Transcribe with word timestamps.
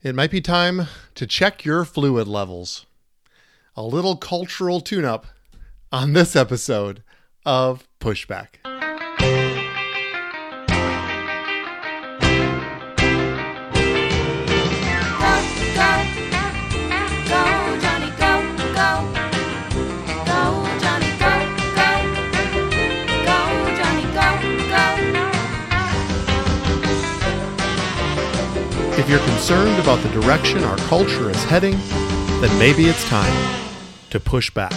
It 0.00 0.14
might 0.14 0.30
be 0.30 0.40
time 0.40 0.86
to 1.16 1.26
check 1.26 1.64
your 1.64 1.84
fluid 1.84 2.28
levels. 2.28 2.86
A 3.74 3.82
little 3.82 4.16
cultural 4.16 4.80
tune 4.80 5.04
up 5.04 5.26
on 5.90 6.12
this 6.12 6.36
episode 6.36 7.02
of 7.44 7.88
Pushback. 7.98 8.58
If 29.08 29.12
you're 29.12 29.26
concerned 29.26 29.80
about 29.80 30.02
the 30.02 30.10
direction 30.10 30.62
our 30.64 30.76
culture 30.76 31.30
is 31.30 31.42
heading, 31.44 31.78
then 32.42 32.58
maybe 32.58 32.84
it's 32.84 33.08
time 33.08 33.58
to 34.10 34.20
push 34.20 34.50
back. 34.50 34.74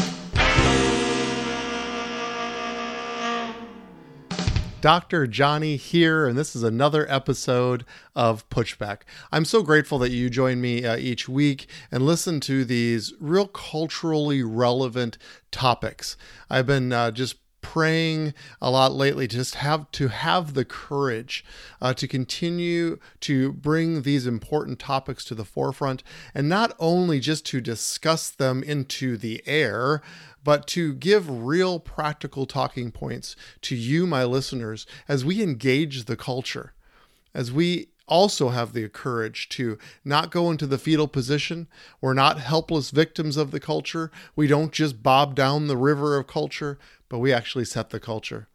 Dr. 4.79 5.27
Jonny 5.27 5.75
here, 5.75 6.29
and 6.29 6.37
this 6.37 6.55
is 6.55 6.63
another 6.63 7.05
episode 7.11 7.83
of 8.15 8.49
Pushback. 8.49 8.99
I'm 9.33 9.43
so 9.43 9.63
grateful 9.63 9.99
that 9.99 10.11
you 10.11 10.29
join 10.29 10.61
me 10.61 10.85
uh, 10.85 10.95
each 10.95 11.27
week 11.27 11.67
and 11.91 12.05
listen 12.05 12.39
to 12.39 12.63
these 12.63 13.13
real 13.19 13.47
culturally 13.47 14.43
relevant 14.43 15.17
topics. 15.51 16.15
I've 16.49 16.67
been 16.67 16.93
uh, 16.93 17.11
just 17.11 17.35
praying 17.61 18.33
a 18.61 18.69
lot 18.69 18.91
lately 18.91 19.27
just 19.27 19.55
have 19.55 19.89
to 19.91 20.07
have 20.07 20.53
the 20.53 20.65
courage 20.65 21.45
uh, 21.81 21.93
to 21.93 22.07
continue 22.07 22.97
to 23.19 23.53
bring 23.53 24.01
these 24.01 24.25
important 24.25 24.79
topics 24.79 25.23
to 25.23 25.35
the 25.35 25.45
forefront 25.45 26.03
and 26.33 26.49
not 26.49 26.75
only 26.79 27.19
just 27.19 27.45
to 27.45 27.61
discuss 27.61 28.29
them 28.29 28.63
into 28.63 29.17
the 29.17 29.41
air 29.45 30.01
but 30.43 30.65
to 30.65 30.93
give 30.93 31.29
real 31.29 31.79
practical 31.79 32.45
talking 32.45 32.91
points 32.91 33.35
to 33.61 33.75
you 33.75 34.07
my 34.07 34.23
listeners 34.23 34.85
as 35.07 35.23
we 35.23 35.41
engage 35.41 36.05
the 36.05 36.17
culture 36.17 36.73
as 37.33 37.51
we 37.51 37.90
also 38.07 38.49
have 38.49 38.73
the 38.73 38.87
courage 38.89 39.47
to 39.49 39.77
not 40.03 40.31
go 40.31 40.51
into 40.51 40.67
the 40.67 40.77
fetal 40.77 41.07
position. 41.07 41.67
We're 42.01 42.13
not 42.13 42.39
helpless 42.39 42.91
victims 42.91 43.37
of 43.37 43.51
the 43.51 43.59
culture. 43.59 44.11
We 44.35 44.47
don't 44.47 44.71
just 44.71 45.01
bob 45.01 45.35
down 45.35 45.67
the 45.67 45.77
river 45.77 46.17
of 46.17 46.27
culture, 46.27 46.77
but 47.09 47.19
we 47.19 47.33
actually 47.33 47.65
set 47.65 47.89
the 47.89 47.99
culture. 47.99 48.47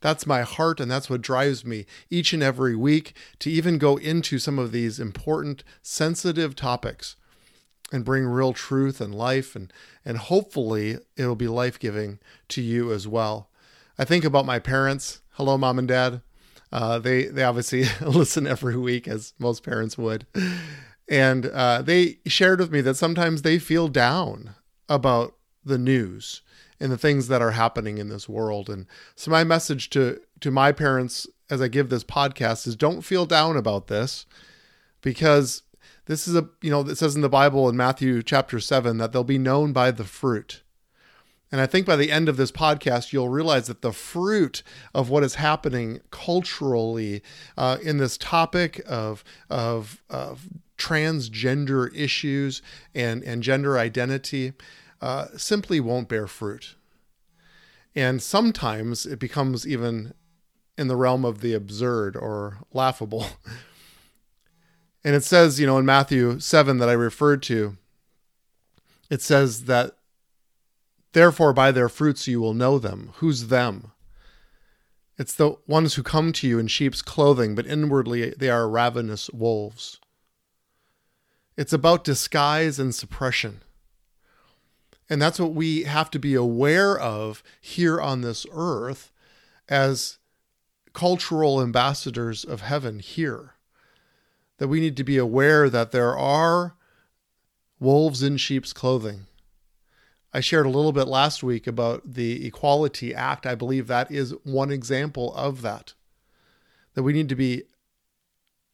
That's 0.00 0.26
my 0.26 0.42
heart, 0.42 0.80
and 0.80 0.90
that's 0.90 1.08
what 1.08 1.22
drives 1.22 1.64
me 1.64 1.86
each 2.10 2.32
and 2.32 2.42
every 2.42 2.74
week 2.74 3.14
to 3.38 3.50
even 3.50 3.78
go 3.78 3.96
into 3.96 4.38
some 4.38 4.58
of 4.58 4.72
these 4.72 4.98
important, 4.98 5.62
sensitive 5.80 6.56
topics 6.56 7.16
and 7.92 8.04
bring 8.04 8.26
real 8.26 8.52
truth 8.52 9.00
and 9.00 9.14
life, 9.14 9.54
and, 9.54 9.72
and 10.04 10.18
hopefully 10.18 10.98
it'll 11.16 11.36
be 11.36 11.46
life 11.46 11.78
giving 11.78 12.18
to 12.48 12.60
you 12.60 12.92
as 12.92 13.06
well. 13.06 13.48
I 13.98 14.04
think 14.04 14.24
about 14.24 14.46
my 14.46 14.58
parents. 14.58 15.20
Hello, 15.32 15.56
mom 15.56 15.78
and 15.78 15.86
dad. 15.86 16.22
Uh, 16.72 16.98
they 16.98 17.26
they 17.26 17.44
obviously 17.44 17.84
listen 18.00 18.46
every 18.46 18.76
week, 18.76 19.06
as 19.06 19.34
most 19.38 19.62
parents 19.62 19.98
would, 19.98 20.26
and 21.08 21.46
uh, 21.46 21.82
they 21.82 22.18
shared 22.26 22.60
with 22.60 22.72
me 22.72 22.80
that 22.80 22.96
sometimes 22.96 23.42
they 23.42 23.58
feel 23.58 23.88
down 23.88 24.54
about 24.88 25.34
the 25.64 25.78
news 25.78 26.42
and 26.80 26.90
the 26.90 26.98
things 26.98 27.28
that 27.28 27.42
are 27.42 27.52
happening 27.52 27.98
in 27.98 28.08
this 28.08 28.28
world. 28.28 28.68
And 28.68 28.86
so 29.14 29.30
my 29.30 29.44
message 29.44 29.90
to 29.90 30.20
to 30.40 30.50
my 30.50 30.72
parents 30.72 31.26
as 31.50 31.60
I 31.60 31.68
give 31.68 31.90
this 31.90 32.04
podcast 32.04 32.66
is 32.66 32.74
don't 32.74 33.02
feel 33.02 33.26
down 33.26 33.56
about 33.56 33.86
this 33.86 34.26
because 35.02 35.62
this 36.06 36.26
is 36.26 36.34
a 36.34 36.48
you 36.60 36.70
know 36.70 36.80
it 36.80 36.96
says 36.96 37.14
in 37.14 37.20
the 37.20 37.28
Bible 37.28 37.68
in 37.68 37.76
Matthew 37.76 38.22
chapter 38.22 38.58
7 38.58 38.98
that 38.98 39.12
they'll 39.12 39.24
be 39.24 39.38
known 39.38 39.72
by 39.72 39.90
the 39.90 40.04
fruit. 40.04 40.62
And 41.52 41.60
I 41.60 41.66
think 41.66 41.86
by 41.86 41.96
the 41.96 42.10
end 42.10 42.30
of 42.30 42.38
this 42.38 42.50
podcast, 42.50 43.12
you'll 43.12 43.28
realize 43.28 43.66
that 43.66 43.82
the 43.82 43.92
fruit 43.92 44.62
of 44.94 45.10
what 45.10 45.22
is 45.22 45.34
happening 45.34 46.00
culturally 46.10 47.22
uh, 47.58 47.76
in 47.82 47.98
this 47.98 48.16
topic 48.16 48.82
of, 48.86 49.22
of, 49.50 50.02
of 50.08 50.48
transgender 50.78 51.94
issues 51.94 52.62
and, 52.94 53.22
and 53.22 53.42
gender 53.42 53.78
identity 53.78 54.54
uh, 55.02 55.26
simply 55.36 55.78
won't 55.78 56.08
bear 56.08 56.26
fruit. 56.26 56.74
And 57.94 58.22
sometimes 58.22 59.04
it 59.04 59.18
becomes 59.18 59.68
even 59.68 60.14
in 60.78 60.88
the 60.88 60.96
realm 60.96 61.26
of 61.26 61.42
the 61.42 61.52
absurd 61.52 62.16
or 62.16 62.58
laughable. 62.72 63.26
And 65.04 65.16
it 65.16 65.24
says, 65.24 65.58
you 65.58 65.66
know, 65.66 65.78
in 65.78 65.84
Matthew 65.84 66.38
7 66.38 66.78
that 66.78 66.88
I 66.88 66.92
referred 66.92 67.42
to, 67.44 67.76
it 69.10 69.20
says 69.20 69.64
that 69.64 69.96
therefore 71.12 71.52
by 71.52 71.70
their 71.70 71.88
fruits 71.88 72.26
you 72.26 72.40
will 72.40 72.54
know 72.54 72.78
them. 72.78 73.10
Who's 73.16 73.48
them? 73.48 73.92
It's 75.18 75.34
the 75.34 75.56
ones 75.66 75.94
who 75.94 76.02
come 76.02 76.32
to 76.32 76.48
you 76.48 76.58
in 76.58 76.66
sheep's 76.66 77.02
clothing, 77.02 77.54
but 77.54 77.66
inwardly 77.66 78.30
they 78.30 78.48
are 78.48 78.68
ravenous 78.68 79.30
wolves. 79.30 80.00
It's 81.56 81.72
about 81.72 82.04
disguise 82.04 82.78
and 82.78 82.94
suppression. 82.94 83.60
And 85.10 85.20
that's 85.20 85.38
what 85.38 85.52
we 85.52 85.82
have 85.82 86.10
to 86.12 86.18
be 86.18 86.34
aware 86.34 86.98
of 86.98 87.42
here 87.60 88.00
on 88.00 88.22
this 88.22 88.46
earth 88.52 89.12
as 89.68 90.18
cultural 90.94 91.60
ambassadors 91.60 92.44
of 92.44 92.62
heaven 92.62 92.98
here. 92.98 93.54
That 94.56 94.68
we 94.68 94.80
need 94.80 94.96
to 94.96 95.04
be 95.04 95.18
aware 95.18 95.68
that 95.68 95.92
there 95.92 96.16
are 96.16 96.76
wolves 97.78 98.22
in 98.22 98.38
sheep's 98.38 98.72
clothing. 98.72 99.26
I 100.32 100.40
shared 100.40 100.66
a 100.66 100.70
little 100.70 100.92
bit 100.92 101.08
last 101.08 101.42
week 101.42 101.66
about 101.66 102.14
the 102.14 102.46
Equality 102.46 103.14
Act. 103.14 103.46
I 103.46 103.54
believe 103.54 103.86
that 103.86 104.10
is 104.10 104.34
one 104.44 104.70
example 104.70 105.34
of 105.34 105.62
that. 105.62 105.94
That 106.94 107.02
we 107.02 107.12
need 107.12 107.28
to 107.28 107.36
be, 107.36 107.64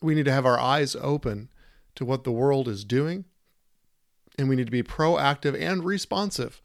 we 0.01 0.15
need 0.15 0.25
to 0.27 0.33
have 0.33 0.47
our 0.47 0.59
eyes 0.59 0.97
open 1.01 1.49
to 1.97 2.05
what 2.05 2.25
the 2.25 2.33
world 2.33 2.69
is 2.69 2.85
doing 2.85 3.25
and 4.39 4.49
we 4.49 4.57
need 4.57 4.67
to 4.67 4.73
be 4.73 4.85
proactive 4.85 5.61
and 5.61 5.85
responsive 5.85 6.63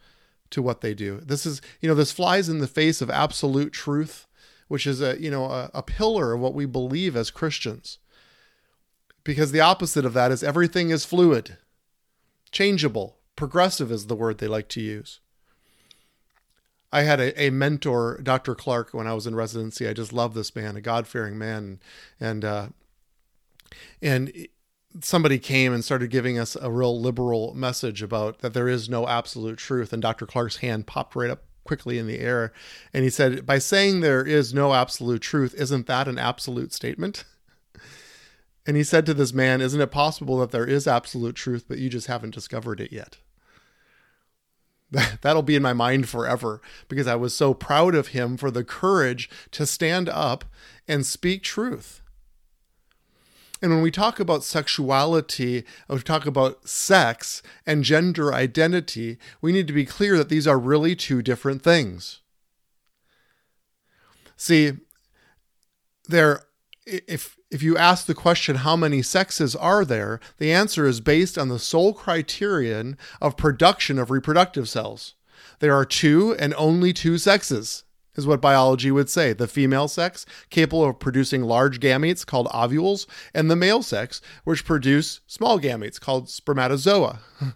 to 0.51 0.61
what 0.61 0.81
they 0.81 0.93
do. 0.93 1.19
This 1.25 1.45
is, 1.45 1.59
you 1.81 1.89
know, 1.89 1.95
this 1.95 2.11
flies 2.11 2.47
in 2.47 2.59
the 2.59 2.67
face 2.67 3.01
of 3.01 3.09
absolute 3.09 3.73
truth, 3.73 4.27
which 4.67 4.85
is 4.85 5.01
a, 5.01 5.19
you 5.19 5.31
know, 5.31 5.45
a, 5.45 5.71
a 5.73 5.81
pillar 5.81 6.33
of 6.33 6.39
what 6.39 6.53
we 6.53 6.67
believe 6.67 7.15
as 7.15 7.31
Christians. 7.31 7.97
Because 9.23 9.51
the 9.51 9.61
opposite 9.61 10.05
of 10.05 10.13
that 10.13 10.31
is 10.31 10.43
everything 10.43 10.91
is 10.91 11.05
fluid, 11.05 11.57
changeable, 12.51 13.17
progressive 13.43 13.91
is 13.91 14.07
the 14.07 14.15
word 14.15 14.37
they 14.37 14.47
like 14.47 14.69
to 14.69 14.79
use. 14.79 15.19
I 16.93 17.01
had 17.01 17.19
a, 17.19 17.43
a 17.43 17.49
mentor, 17.49 18.21
Dr. 18.23 18.55
Clark, 18.55 18.93
when 18.93 19.05
I 19.05 19.13
was 19.13 19.27
in 19.27 19.35
residency. 19.35 19.85
I 19.85 19.91
just 19.91 20.13
love 20.13 20.33
this 20.33 20.55
man, 20.55 20.77
a 20.77 20.81
God 20.81 21.07
fearing 21.07 21.37
man. 21.37 21.81
And, 22.21 22.45
uh, 22.45 22.67
and 24.01 24.31
somebody 25.01 25.39
came 25.39 25.73
and 25.73 25.83
started 25.83 26.09
giving 26.09 26.39
us 26.39 26.55
a 26.55 26.71
real 26.71 26.97
liberal 26.97 27.53
message 27.53 28.01
about 28.01 28.39
that 28.39 28.53
there 28.53 28.69
is 28.69 28.87
no 28.87 29.09
absolute 29.09 29.57
truth. 29.57 29.91
And 29.91 30.01
Dr. 30.01 30.25
Clark's 30.25 30.57
hand 30.57 30.87
popped 30.87 31.13
right 31.13 31.29
up 31.29 31.43
quickly 31.65 31.99
in 31.99 32.07
the 32.07 32.19
air. 32.19 32.53
And 32.93 33.03
he 33.03 33.09
said, 33.09 33.45
By 33.45 33.57
saying 33.57 33.99
there 33.99 34.25
is 34.25 34.53
no 34.53 34.73
absolute 34.73 35.21
truth, 35.21 35.53
isn't 35.57 35.87
that 35.87 36.07
an 36.07 36.17
absolute 36.17 36.71
statement? 36.71 37.25
And 38.65 38.77
he 38.77 38.83
said 38.83 39.05
to 39.07 39.13
this 39.13 39.33
man, 39.33 39.59
Isn't 39.59 39.81
it 39.81 39.91
possible 39.91 40.37
that 40.37 40.51
there 40.51 40.65
is 40.65 40.87
absolute 40.87 41.35
truth, 41.35 41.65
but 41.67 41.79
you 41.79 41.89
just 41.89 42.07
haven't 42.07 42.33
discovered 42.33 42.79
it 42.79 42.93
yet? 42.93 43.17
That'll 45.21 45.41
be 45.41 45.55
in 45.55 45.63
my 45.63 45.73
mind 45.73 46.07
forever 46.07 46.61
because 46.87 47.07
I 47.07 47.15
was 47.15 47.35
so 47.35 47.53
proud 47.53 47.95
of 47.95 48.09
him 48.09 48.37
for 48.37 48.51
the 48.51 48.63
courage 48.63 49.29
to 49.51 49.65
stand 49.65 50.09
up 50.09 50.45
and 50.87 51.05
speak 51.05 51.43
truth. 51.43 52.01
And 53.61 53.71
when 53.71 53.81
we 53.81 53.91
talk 53.91 54.19
about 54.19 54.43
sexuality, 54.43 55.63
we 55.87 55.99
talk 55.99 56.25
about 56.25 56.67
sex 56.67 57.41
and 57.65 57.83
gender 57.83 58.33
identity, 58.33 59.17
we 59.41 59.53
need 59.53 59.67
to 59.67 59.73
be 59.73 59.85
clear 59.85 60.17
that 60.17 60.27
these 60.27 60.45
are 60.45 60.59
really 60.59 60.95
two 60.95 61.21
different 61.21 61.61
things. 61.61 62.19
See, 64.35 64.73
there 66.09 66.41
if 66.85 67.37
if 67.49 67.61
you 67.61 67.77
ask 67.77 68.05
the 68.05 68.15
question 68.15 68.57
how 68.57 68.75
many 68.75 69.01
sexes 69.01 69.55
are 69.55 69.85
there, 69.85 70.19
the 70.37 70.51
answer 70.51 70.85
is 70.85 71.01
based 71.01 71.37
on 71.37 71.49
the 71.49 71.59
sole 71.59 71.93
criterion 71.93 72.97
of 73.21 73.37
production 73.37 73.99
of 73.99 74.11
reproductive 74.11 74.67
cells. 74.67 75.15
There 75.59 75.75
are 75.75 75.85
two 75.85 76.35
and 76.39 76.53
only 76.55 76.93
two 76.93 77.17
sexes 77.17 77.83
is 78.15 78.27
what 78.27 78.41
biology 78.41 78.91
would 78.91 79.09
say. 79.09 79.33
The 79.33 79.47
female 79.47 79.87
sex, 79.87 80.25
capable 80.49 80.85
of 80.85 80.99
producing 80.99 81.43
large 81.43 81.79
gametes 81.79 82.25
called 82.25 82.47
ovules, 82.53 83.07
and 83.33 83.49
the 83.49 83.55
male 83.55 83.81
sex, 83.81 84.21
which 84.43 84.65
produce 84.65 85.21
small 85.27 85.59
gametes 85.59 85.99
called 85.99 86.29
spermatozoa. 86.29 87.19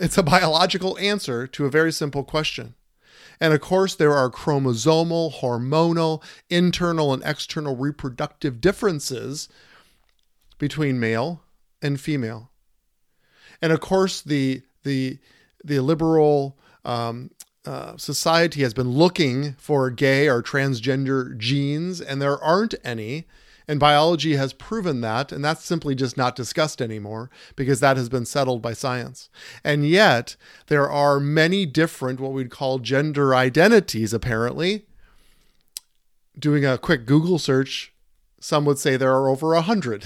it's 0.00 0.18
a 0.18 0.22
biological 0.22 0.98
answer 0.98 1.46
to 1.48 1.66
a 1.66 1.70
very 1.70 1.92
simple 1.92 2.24
question. 2.24 2.74
And 3.40 3.54
of 3.54 3.60
course, 3.60 3.94
there 3.94 4.14
are 4.14 4.30
chromosomal, 4.30 5.32
hormonal, 5.34 6.22
internal, 6.50 7.12
and 7.12 7.22
external 7.24 7.76
reproductive 7.76 8.60
differences 8.60 9.48
between 10.58 10.98
male 10.98 11.42
and 11.80 12.00
female. 12.00 12.50
And 13.62 13.72
of 13.72 13.80
course, 13.80 14.20
the 14.20 14.62
the 14.82 15.18
the 15.64 15.80
liberal 15.80 16.56
um, 16.84 17.30
uh, 17.64 17.96
society 17.96 18.62
has 18.62 18.74
been 18.74 18.90
looking 18.90 19.52
for 19.54 19.90
gay 19.90 20.28
or 20.28 20.42
transgender 20.42 21.36
genes, 21.36 22.00
and 22.00 22.20
there 22.20 22.38
aren't 22.42 22.74
any. 22.84 23.26
And 23.68 23.78
biology 23.78 24.36
has 24.36 24.54
proven 24.54 25.02
that, 25.02 25.30
and 25.30 25.44
that's 25.44 25.62
simply 25.62 25.94
just 25.94 26.16
not 26.16 26.34
discussed 26.34 26.80
anymore 26.80 27.30
because 27.54 27.80
that 27.80 27.98
has 27.98 28.08
been 28.08 28.24
settled 28.24 28.62
by 28.62 28.72
science. 28.72 29.28
And 29.62 29.86
yet, 29.86 30.36
there 30.68 30.90
are 30.90 31.20
many 31.20 31.66
different, 31.66 32.18
what 32.18 32.32
we'd 32.32 32.50
call 32.50 32.78
gender 32.78 33.34
identities, 33.34 34.14
apparently. 34.14 34.86
Doing 36.38 36.64
a 36.64 36.78
quick 36.78 37.04
Google 37.04 37.38
search, 37.38 37.92
some 38.40 38.64
would 38.64 38.78
say 38.78 38.96
there 38.96 39.12
are 39.12 39.28
over 39.28 39.52
a 39.52 39.60
hundred. 39.60 40.04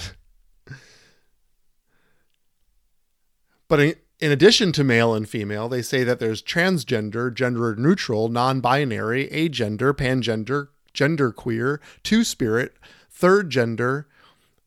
But 3.69 3.79
in, 3.79 3.95
in 4.19 4.31
addition 4.31 4.73
to 4.73 4.83
male 4.83 5.13
and 5.13 5.27
female, 5.27 5.69
they 5.69 5.81
say 5.81 6.03
that 6.03 6.19
there's 6.19 6.43
transgender, 6.43 7.33
gender 7.33 7.75
neutral, 7.77 8.27
non 8.27 8.59
binary, 8.59 9.29
agender, 9.29 9.93
pangender, 9.93 10.67
genderqueer, 10.93 11.79
two 12.03 12.23
spirit, 12.23 12.75
third 13.13 13.49
gender, 13.49 14.07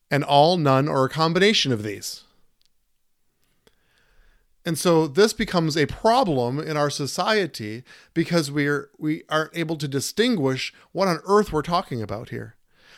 and 0.09 0.23
all, 0.23 0.57
none, 0.57 0.87
or 0.87 1.05
a 1.05 1.09
combination 1.09 1.71
of 1.71 1.83
these. 1.83 2.23
And 4.65 4.77
so 4.77 5.07
this 5.07 5.33
becomes 5.33 5.77
a 5.77 5.85
problem 5.85 6.59
in 6.59 6.75
our 6.75 6.89
society 6.89 7.83
because 8.13 8.51
we're 8.51 8.89
we 8.97 9.23
aren't 9.29 9.55
able 9.55 9.77
to 9.77 9.87
distinguish 9.87 10.73
what 10.91 11.07
on 11.07 11.19
earth 11.25 11.53
we're 11.53 11.61
talking 11.61 12.01
about 12.01 12.29
here. 12.29 12.55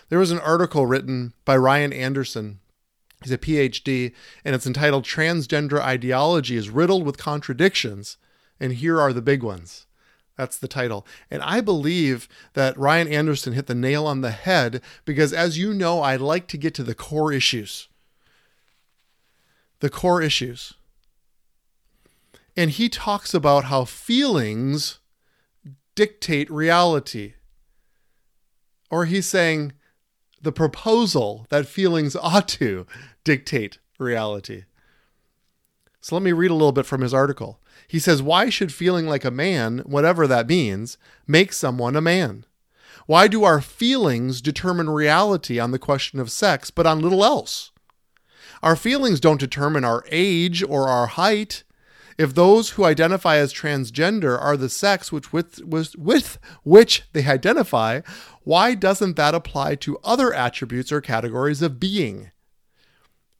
There 0.10 0.18
was 0.18 0.32
an 0.32 0.40
article 0.40 0.88
written 0.88 1.34
by 1.46 1.58
Ryan 1.58 1.94
Anderson 1.94 2.60
He's 3.24 3.34
a 3.34 3.38
PhD, 3.38 4.14
and 4.46 4.56
it's 4.56 4.68
entitled 4.68 5.04
Transgender 5.04 5.82
Ideology 5.82 6.56
is 6.56 6.70
Riddled 6.70 7.06
with 7.06 7.18
Contradictions, 7.18 8.18
and 8.60 8.74
Here 8.74 9.00
Are 9.00 9.12
the 9.12 9.22
Big 9.22 9.44
Ones. 9.44 9.86
That's 10.40 10.58
the 10.58 10.70
title. 10.70 11.06
And 11.30 11.42
I 11.42 11.60
believe 11.60 12.30
that 12.54 12.78
Ryan 12.78 13.10
Anderson 13.10 13.52
hit 13.52 13.68
the 13.68 13.76
nail 13.76 14.08
on 14.08 14.22
the 14.22 14.32
head 14.32 14.82
because, 15.04 15.34
as 15.34 15.58
you 15.58 15.74
know, 15.74 16.00
I 16.00 16.16
like 16.16 16.48
to 16.48 16.58
get 16.58 16.74
to 16.76 16.84
the 16.84 16.96
core 16.96 17.34
issues. 17.34 17.90
The 19.82 19.90
core 19.90 20.22
issues. 20.22 20.76
And 22.56 22.72
he 22.72 22.88
talks 22.88 23.34
about 23.34 23.66
how 23.66 23.84
feelings 23.84 25.00
dictate 25.94 26.50
reality. 26.50 27.34
Or 28.90 29.04
he's 29.04 29.26
saying 29.26 29.74
the 30.42 30.54
proposal 30.54 31.48
that 31.50 31.66
feelings 31.66 32.16
ought 32.22 32.48
to 32.48 32.88
dictate 33.26 33.80
reality. 33.98 34.64
So 36.00 36.16
let 36.16 36.24
me 36.24 36.32
read 36.32 36.52
a 36.52 36.54
little 36.54 36.72
bit 36.72 36.86
from 36.86 37.02
his 37.02 37.14
article. 37.14 37.60
He 37.90 37.98
says, 37.98 38.22
Why 38.22 38.52
should 38.52 38.72
feeling 38.72 39.08
like 39.08 39.26
a 39.26 39.32
man, 39.32 39.80
whatever 39.80 40.28
that 40.28 40.48
means, 40.48 41.00
make 41.26 41.52
someone 41.52 41.96
a 41.96 42.02
man? 42.02 42.46
Why 43.08 43.28
do 43.28 43.44
our 43.44 43.62
feelings 43.62 44.42
determine 44.42 44.92
reality 44.92 45.60
on 45.60 45.72
the 45.72 45.80
question 45.80 46.20
of 46.20 46.30
sex, 46.30 46.70
but 46.70 46.86
on 46.86 47.02
little 47.02 47.26
else? 47.26 47.72
Our 48.62 48.76
feelings 48.76 49.20
don't 49.20 49.40
determine 49.40 49.84
our 49.84 50.04
age 50.12 50.62
or 50.62 50.88
our 50.88 51.08
height. 51.08 51.64
If 52.16 52.36
those 52.36 52.72
who 52.72 52.86
identify 52.86 53.38
as 53.38 53.52
transgender 53.52 54.40
are 54.40 54.56
the 54.56 54.70
sex 54.70 55.12
which 55.12 55.34
with, 55.34 55.60
with, 55.64 55.96
with 55.96 56.38
which 56.64 57.04
they 57.14 57.26
identify, 57.26 58.02
why 58.44 58.76
doesn't 58.76 59.16
that 59.16 59.34
apply 59.34 59.76
to 59.76 59.98
other 60.04 60.32
attributes 60.32 60.92
or 60.92 61.02
categories 61.02 61.64
of 61.64 61.80
being? 61.80 62.30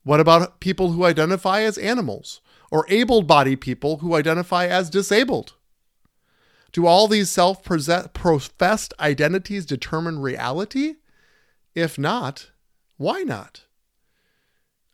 What 0.02 0.20
about 0.20 0.60
people 0.60 0.94
who 0.94 1.06
identify 1.06 1.62
as 1.62 1.78
animals 1.78 2.42
or 2.72 2.86
able 2.90 3.22
bodied 3.22 3.62
people 3.62 3.98
who 3.98 4.16
identify 4.16 4.68
as 4.68 4.90
disabled? 4.90 5.54
Do 6.72 6.86
all 6.86 7.08
these 7.08 7.30
self 7.30 7.64
professed 7.64 8.94
identities 9.00 9.66
determine 9.66 10.20
reality? 10.20 10.96
If 11.74 11.98
not, 11.98 12.52
why 12.98 13.24
not? 13.24 13.66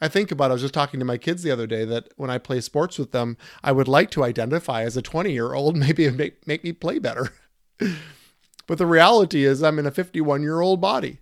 I 0.01 0.07
think 0.07 0.30
about, 0.30 0.51
I 0.51 0.54
was 0.54 0.62
just 0.62 0.74
talking 0.74 1.00
to 1.00 1.06
my 1.06 1.18
kids 1.18 1.42
the 1.42 1.51
other 1.51 1.68
day 1.68 1.86
that 1.86 2.10
when 2.18 2.30
I 2.30 2.38
play 2.38 2.62
sports 2.62 3.00
with 3.00 3.12
them, 3.12 3.38
I 3.63 3.72
would 3.72 3.88
like 3.88 4.12
to 4.12 4.24
identify 4.24 4.83
as 4.83 4.98
a 4.98 5.01
20 5.01 5.31
year 5.31 5.54
old, 5.54 5.75
maybe 5.77 6.10
make, 6.12 6.45
make 6.45 6.63
me 6.63 6.74
play 6.74 7.00
better. 7.00 7.33
but 8.68 8.77
the 8.77 8.86
reality 8.86 9.45
is, 9.45 9.63
I'm 9.63 9.80
in 9.80 9.86
a 9.86 9.92
51 9.92 10.44
year 10.44 10.62
old 10.62 10.81
body. 10.81 11.19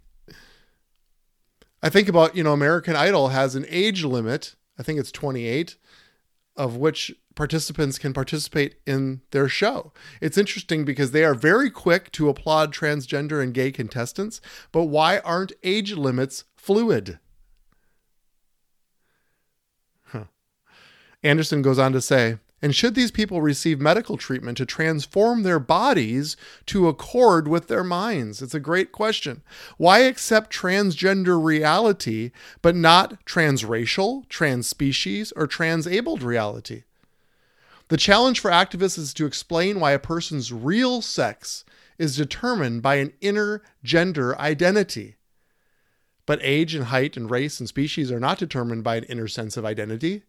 I 1.82 1.90
think 1.90 2.08
about, 2.08 2.36
you 2.36 2.44
know, 2.44 2.54
American 2.54 2.96
Idol 2.96 3.30
has 3.30 3.56
an 3.56 3.66
age 3.70 4.04
limit, 4.04 4.56
I 4.80 4.84
think 4.84 5.00
it's 5.00 5.12
28, 5.12 5.76
of 6.56 6.78
which 6.78 7.12
participants 7.36 7.98
can 7.98 8.14
participate 8.14 8.76
in 8.86 9.22
their 9.32 9.48
show. 9.48 9.92
It's 10.22 10.38
interesting 10.38 10.86
because 10.86 11.12
they 11.12 11.24
are 11.24 11.34
very 11.34 11.70
quick 11.70 12.12
to 12.14 12.30
applaud 12.30 12.74
transgender 12.74 13.42
and 13.42 13.54
gay 13.54 13.72
contestants, 13.72 14.40
but 14.72 14.84
why 14.84 15.20
aren't 15.20 15.54
age 15.64 15.94
limits 15.94 16.44
fluid? 16.56 17.20
Anderson 21.24 21.62
goes 21.62 21.80
on 21.80 21.94
to 21.94 22.02
say, 22.02 22.38
and 22.64 22.74
should 22.74 22.96
these 22.96 23.12
people 23.12 23.42
receive 23.42 23.82
medical 23.82 24.16
treatment 24.16 24.58
to 24.58 24.66
transform 24.66 25.44
their 25.44 25.60
bodies 25.60 26.38
to 26.68 26.88
accord 26.88 27.46
with 27.46 27.68
their 27.68 27.84
minds? 27.84 28.42
It's 28.42 28.54
a 28.54 28.60
great 28.60 28.94
question. 28.94 29.44
Why 29.76 30.00
accept 30.00 30.56
transgender 30.56 31.44
reality, 31.44 32.32
but 32.62 32.74
not 32.74 33.26
transracial, 33.26 34.26
transspecies, 34.30 35.34
or 35.36 35.46
transabled 35.46 36.24
reality? 36.24 36.84
The 37.90 37.98
challenge 37.98 38.40
for 38.40 38.50
activists 38.50 38.98
is 38.98 39.14
to 39.16 39.26
explain 39.26 39.82
why 39.82 39.92
a 39.92 40.00
person's 40.00 40.54
real 40.54 41.02
sex 41.02 41.66
is 41.98 42.16
determined 42.16 42.82
by 42.82 42.96
an 42.96 43.12
inner 43.20 43.62
gender 43.84 44.40
identity. 44.40 45.18
But 46.26 46.40
age 46.42 46.76
and 46.76 46.86
height 46.86 47.18
and 47.18 47.30
race 47.30 47.60
and 47.60 47.68
species 47.68 48.10
are 48.10 48.22
not 48.22 48.38
determined 48.38 48.86
by 48.86 48.96
an 48.96 49.04
inner 49.04 49.28
sense 49.28 49.58
of 49.58 49.66
identity. 49.66 50.24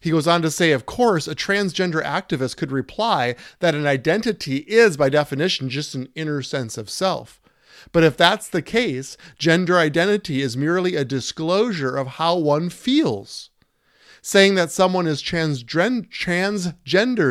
He 0.00 0.10
goes 0.10 0.26
on 0.26 0.40
to 0.42 0.50
say, 0.50 0.72
of 0.72 0.86
course, 0.86 1.28
a 1.28 1.34
transgender 1.34 2.02
activist 2.02 2.56
could 2.56 2.72
reply 2.72 3.36
that 3.58 3.74
an 3.74 3.86
identity 3.86 4.58
is, 4.66 4.96
by 4.96 5.10
definition, 5.10 5.68
just 5.68 5.94
an 5.94 6.08
inner 6.14 6.40
sense 6.40 6.78
of 6.78 6.88
self. 6.88 7.40
But 7.92 8.02
if 8.04 8.16
that's 8.16 8.48
the 8.48 8.62
case, 8.62 9.18
gender 9.38 9.78
identity 9.78 10.40
is 10.40 10.56
merely 10.56 10.96
a 10.96 11.04
disclosure 11.04 11.96
of 11.96 12.06
how 12.06 12.36
one 12.36 12.70
feels. 12.70 13.50
Saying 14.22 14.54
that 14.54 14.70
someone 14.70 15.06
is 15.06 15.22
transgender, 15.22 16.08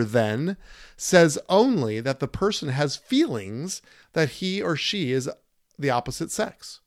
then, 0.08 0.58
says 0.98 1.40
only 1.48 2.00
that 2.00 2.20
the 2.20 2.28
person 2.28 2.70
has 2.70 2.96
feelings 2.96 3.82
that 4.14 4.30
he 4.30 4.62
or 4.62 4.76
she 4.76 5.12
is 5.12 5.30
the 5.78 5.90
opposite 5.90 6.32
sex. 6.32 6.82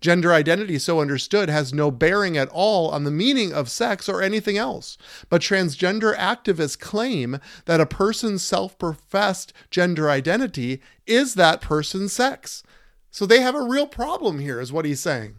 Gender 0.00 0.32
identity, 0.32 0.78
so 0.78 0.98
understood, 0.98 1.50
has 1.50 1.74
no 1.74 1.90
bearing 1.90 2.38
at 2.38 2.48
all 2.48 2.88
on 2.88 3.04
the 3.04 3.10
meaning 3.10 3.52
of 3.52 3.68
sex 3.68 4.08
or 4.08 4.22
anything 4.22 4.56
else. 4.56 4.96
But 5.28 5.42
transgender 5.42 6.16
activists 6.16 6.78
claim 6.78 7.38
that 7.66 7.80
a 7.80 7.86
person's 7.86 8.42
self 8.42 8.78
professed 8.78 9.52
gender 9.70 10.08
identity 10.08 10.80
is 11.06 11.34
that 11.34 11.60
person's 11.60 12.14
sex. 12.14 12.62
So 13.10 13.26
they 13.26 13.40
have 13.40 13.54
a 13.54 13.62
real 13.62 13.86
problem 13.86 14.38
here, 14.38 14.58
is 14.58 14.72
what 14.72 14.86
he's 14.86 15.00
saying. 15.00 15.36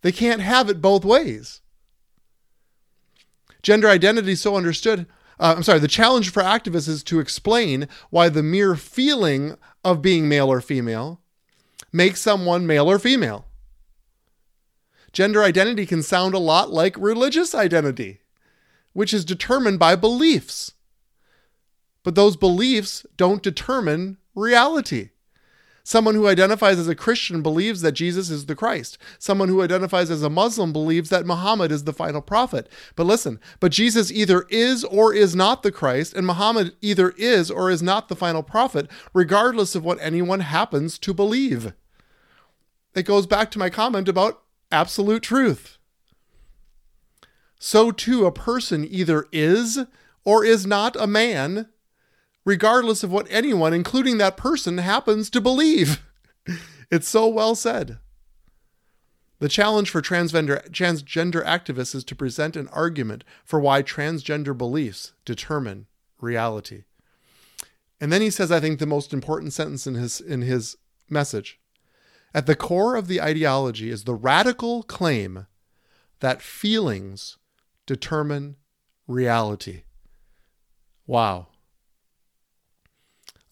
They 0.00 0.12
can't 0.12 0.40
have 0.40 0.70
it 0.70 0.80
both 0.80 1.04
ways. 1.04 1.60
Gender 3.62 3.88
identity, 3.88 4.36
so 4.36 4.56
understood, 4.56 5.06
uh, 5.38 5.54
I'm 5.56 5.62
sorry, 5.62 5.80
the 5.80 5.88
challenge 5.88 6.30
for 6.30 6.42
activists 6.42 6.88
is 6.88 7.02
to 7.04 7.20
explain 7.20 7.88
why 8.08 8.30
the 8.30 8.42
mere 8.42 8.74
feeling 8.74 9.56
of 9.84 10.00
being 10.00 10.28
male 10.28 10.50
or 10.50 10.62
female 10.62 11.20
makes 11.92 12.20
someone 12.20 12.66
male 12.66 12.88
or 12.90 12.98
female 12.98 13.46
gender 15.16 15.42
identity 15.42 15.86
can 15.86 16.02
sound 16.02 16.34
a 16.34 16.38
lot 16.38 16.70
like 16.70 16.94
religious 16.98 17.54
identity, 17.54 18.20
which 18.92 19.14
is 19.14 19.24
determined 19.24 19.78
by 19.78 19.96
beliefs. 19.96 20.72
But 22.02 22.14
those 22.14 22.36
beliefs 22.36 23.06
don't 23.16 23.42
determine 23.42 24.18
reality. 24.34 25.12
Someone 25.82 26.16
who 26.16 26.28
identifies 26.28 26.78
as 26.78 26.86
a 26.86 26.94
Christian 26.94 27.40
believes 27.40 27.80
that 27.80 27.92
Jesus 27.92 28.28
is 28.28 28.44
the 28.44 28.54
Christ. 28.54 28.98
Someone 29.18 29.48
who 29.48 29.62
identifies 29.62 30.10
as 30.10 30.22
a 30.22 30.28
Muslim 30.28 30.70
believes 30.70 31.08
that 31.08 31.24
Muhammad 31.24 31.72
is 31.72 31.84
the 31.84 31.94
final 31.94 32.20
prophet. 32.20 32.68
But 32.94 33.06
listen, 33.06 33.40
but 33.58 33.72
Jesus 33.72 34.12
either 34.12 34.44
is 34.50 34.84
or 34.84 35.14
is 35.14 35.34
not 35.34 35.62
the 35.62 35.72
Christ, 35.72 36.12
and 36.12 36.26
Muhammad 36.26 36.76
either 36.82 37.14
is 37.16 37.50
or 37.50 37.70
is 37.70 37.82
not 37.82 38.08
the 38.08 38.16
final 38.16 38.42
prophet, 38.42 38.86
regardless 39.14 39.74
of 39.74 39.82
what 39.82 39.98
anyone 40.02 40.40
happens 40.40 40.98
to 40.98 41.14
believe. 41.14 41.72
It 42.94 43.04
goes 43.04 43.26
back 43.26 43.50
to 43.52 43.58
my 43.58 43.70
comment 43.70 44.10
about 44.10 44.42
absolute 44.76 45.22
truth. 45.22 45.78
So 47.58 47.90
too, 47.90 48.26
a 48.26 48.32
person 48.32 48.86
either 48.88 49.26
is 49.32 49.80
or 50.24 50.44
is 50.44 50.66
not 50.66 50.94
a 50.96 51.06
man, 51.06 51.68
regardless 52.44 53.02
of 53.02 53.10
what 53.10 53.26
anyone, 53.30 53.72
including 53.72 54.18
that 54.18 54.36
person, 54.36 54.78
happens 54.78 55.30
to 55.30 55.40
believe. 55.40 56.04
it's 56.90 57.08
so 57.08 57.26
well 57.26 57.54
said. 57.54 57.98
The 59.38 59.48
challenge 59.48 59.90
for 59.90 60.02
transgender, 60.02 60.68
transgender 60.70 61.44
activists 61.44 61.94
is 61.94 62.04
to 62.04 62.14
present 62.14 62.56
an 62.56 62.68
argument 62.68 63.24
for 63.44 63.58
why 63.58 63.82
transgender 63.82 64.56
beliefs 64.56 65.12
determine 65.24 65.86
reality. 66.20 66.84
And 67.98 68.12
then 68.12 68.20
he 68.20 68.30
says, 68.30 68.52
I 68.52 68.60
think 68.60 68.78
the 68.78 68.86
most 68.86 69.14
important 69.14 69.54
sentence 69.54 69.86
in 69.86 69.94
his 69.94 70.20
in 70.20 70.42
his 70.42 70.76
message. 71.08 71.58
At 72.36 72.44
the 72.44 72.54
core 72.54 72.96
of 72.96 73.08
the 73.08 73.22
ideology 73.22 73.88
is 73.88 74.04
the 74.04 74.12
radical 74.12 74.82
claim 74.82 75.46
that 76.20 76.42
feelings 76.42 77.38
determine 77.86 78.56
reality. 79.08 79.84
Wow. 81.06 81.46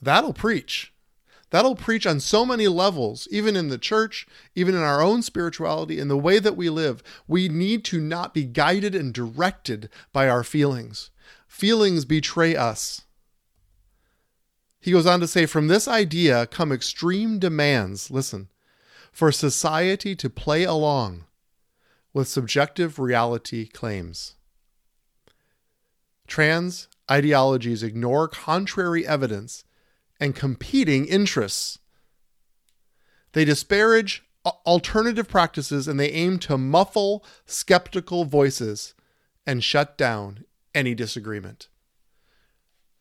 That'll 0.02 0.34
preach. 0.34 0.92
That'll 1.48 1.76
preach 1.76 2.06
on 2.06 2.20
so 2.20 2.44
many 2.44 2.68
levels, 2.68 3.26
even 3.30 3.56
in 3.56 3.68
the 3.68 3.78
church, 3.78 4.26
even 4.54 4.74
in 4.74 4.82
our 4.82 5.00
own 5.00 5.22
spirituality, 5.22 5.98
in 5.98 6.08
the 6.08 6.18
way 6.18 6.38
that 6.38 6.56
we 6.56 6.68
live. 6.68 7.02
We 7.26 7.48
need 7.48 7.86
to 7.86 8.00
not 8.02 8.34
be 8.34 8.44
guided 8.44 8.94
and 8.94 9.14
directed 9.14 9.88
by 10.12 10.28
our 10.28 10.44
feelings. 10.44 11.10
Feelings 11.48 12.04
betray 12.04 12.54
us. 12.54 13.00
He 14.78 14.92
goes 14.92 15.06
on 15.06 15.20
to 15.20 15.26
say, 15.26 15.46
from 15.46 15.68
this 15.68 15.88
idea 15.88 16.46
come 16.46 16.70
extreme 16.70 17.38
demands, 17.38 18.10
listen, 18.10 18.50
for 19.14 19.30
society 19.30 20.16
to 20.16 20.28
play 20.28 20.64
along 20.64 21.24
with 22.12 22.26
subjective 22.26 22.98
reality 22.98 23.68
claims. 23.68 24.34
Trans 26.26 26.88
ideologies 27.08 27.84
ignore 27.84 28.26
contrary 28.26 29.06
evidence 29.06 29.64
and 30.18 30.34
competing 30.34 31.06
interests. 31.06 31.78
They 33.34 33.44
disparage 33.44 34.24
alternative 34.66 35.28
practices 35.28 35.86
and 35.86 35.98
they 36.00 36.10
aim 36.10 36.40
to 36.40 36.58
muffle 36.58 37.24
skeptical 37.46 38.24
voices 38.24 38.94
and 39.46 39.62
shut 39.62 39.96
down 39.96 40.44
any 40.74 40.92
disagreement. 40.92 41.68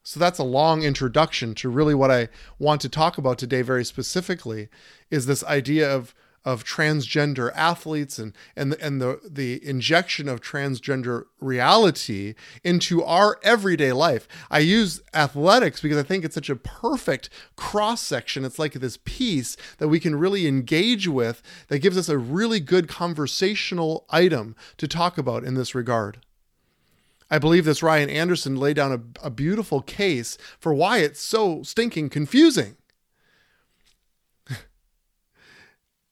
So 0.03 0.19
that's 0.19 0.39
a 0.39 0.43
long 0.43 0.83
introduction 0.83 1.55
to 1.55 1.69
really 1.69 1.95
what 1.95 2.12
I 2.12 2.27
want 2.60 2.81
to 2.81 2.89
talk 2.89 3.17
about 3.17 3.38
today 3.38 3.62
very 3.62 3.86
specifically 3.86 4.67
is 5.10 5.25
this 5.25 5.43
idea 5.45 5.89
of 5.89 6.13
of 6.45 6.65
transgender 6.65 7.53
athletes 7.55 8.19
and 8.19 8.33
and 8.55 8.74
and 8.74 9.01
the 9.01 9.17
the 9.25 9.65
injection 9.65 10.27
of 10.27 10.41
transgender 10.41 11.24
reality 11.39 12.36
into 12.65 13.01
our 13.01 13.39
everyday 13.43 13.93
life. 13.93 14.27
I 14.51 14.60
use 14.60 15.01
athletics 15.13 15.79
because 15.79 15.98
I 15.98 16.03
think 16.03 16.25
it's 16.25 16.36
such 16.36 16.50
a 16.50 16.57
perfect 16.57 17.29
cross 17.55 18.01
section. 18.01 18.43
It's 18.43 18.60
like 18.60 18.74
this 18.74 18.98
piece 19.05 19.55
that 19.77 19.88
we 19.88 20.01
can 20.01 20.15
really 20.15 20.45
engage 20.45 21.07
with 21.07 21.41
that 21.69 21.79
gives 21.79 21.98
us 21.98 22.10
a 22.10 22.17
really 22.17 22.60
good 22.60 22.89
conversational 22.89 24.05
item 24.10 24.57
to 24.77 24.88
talk 24.88 25.17
about 25.17 25.45
in 25.45 25.53
this 25.53 25.74
regard. 25.74 26.19
I 27.34 27.40
believe 27.40 27.66
this 27.66 27.82
Ryan 27.82 28.12
Anderson 28.12 28.58
laid 28.58 28.75
down 28.75 28.92
a, 28.92 29.25
a 29.25 29.32
beautiful 29.32 29.82
case 29.82 30.38
for 30.60 30.72
why 30.72 31.00
it's 31.00 31.20
so 31.20 31.63
stinking 31.63 32.10
confusing. 32.10 32.78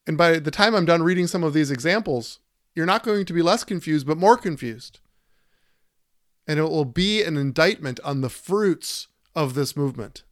And 0.07 0.17
by 0.17 0.39
the 0.39 0.49
time 0.49 0.73
I'm 0.73 0.85
done 0.85 1.03
reading 1.03 1.27
some 1.27 1.43
of 1.43 1.53
these 1.53 1.69
examples, 1.69 2.39
you're 2.73 2.87
not 2.87 3.03
going 3.03 3.25
to 3.25 3.33
be 3.33 3.43
less 3.43 3.63
confused, 3.63 4.07
but 4.07 4.17
more 4.17 4.35
confused. 4.35 4.99
And 6.47 6.57
it 6.57 6.63
will 6.63 6.85
be 6.85 7.21
an 7.21 7.37
indictment 7.37 7.99
on 8.03 8.21
the 8.21 8.29
fruits 8.29 9.07
of 9.35 9.53
this 9.53 9.77
movement. 9.77 10.23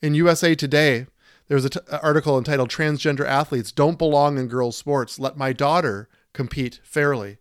In 0.00 0.14
USA 0.14 0.54
Today, 0.54 1.06
there's 1.48 1.66
an 1.66 1.72
article 2.02 2.38
entitled 2.38 2.70
Transgender 2.70 3.26
Athletes 3.26 3.72
Don't 3.72 3.98
Belong 3.98 4.38
in 4.38 4.48
Girls' 4.48 4.78
Sports. 4.78 5.18
Let 5.18 5.36
My 5.36 5.52
Daughter 5.52 6.08
Compete 6.32 6.80
Fairly. 6.82 7.39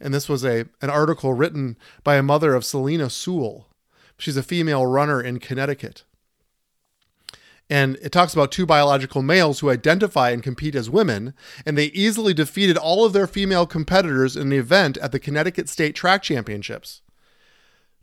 And 0.00 0.14
this 0.14 0.28
was 0.28 0.44
a, 0.44 0.66
an 0.80 0.90
article 0.90 1.32
written 1.32 1.76
by 2.04 2.16
a 2.16 2.22
mother 2.22 2.54
of 2.54 2.64
Selina 2.64 3.10
Soule. 3.10 3.68
She's 4.16 4.36
a 4.36 4.42
female 4.42 4.86
runner 4.86 5.20
in 5.20 5.38
Connecticut. 5.38 6.04
And 7.70 7.96
it 8.00 8.12
talks 8.12 8.32
about 8.32 8.50
two 8.50 8.64
biological 8.64 9.22
males 9.22 9.60
who 9.60 9.70
identify 9.70 10.30
and 10.30 10.42
compete 10.42 10.74
as 10.74 10.88
women, 10.88 11.34
and 11.66 11.76
they 11.76 11.86
easily 11.86 12.32
defeated 12.32 12.78
all 12.78 13.04
of 13.04 13.12
their 13.12 13.26
female 13.26 13.66
competitors 13.66 14.36
in 14.36 14.48
the 14.48 14.56
event 14.56 14.96
at 14.98 15.12
the 15.12 15.18
Connecticut 15.18 15.68
State 15.68 15.94
Track 15.94 16.22
Championships. 16.22 17.02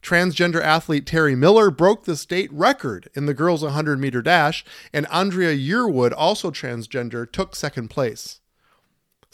Transgender 0.04 0.62
athlete 0.62 1.08
Terry 1.08 1.36
Miller 1.36 1.72
broke 1.72 2.04
the 2.04 2.16
state 2.16 2.54
record 2.54 3.10
in 3.16 3.26
the 3.26 3.34
girls' 3.34 3.64
100 3.64 4.00
meter 4.00 4.22
dash, 4.22 4.64
and 4.94 5.08
Andraya 5.08 5.58
Yearwood, 5.58 6.14
also 6.16 6.52
transgender, 6.52 7.30
took 7.30 7.56
second 7.56 7.88
place. 7.88 8.40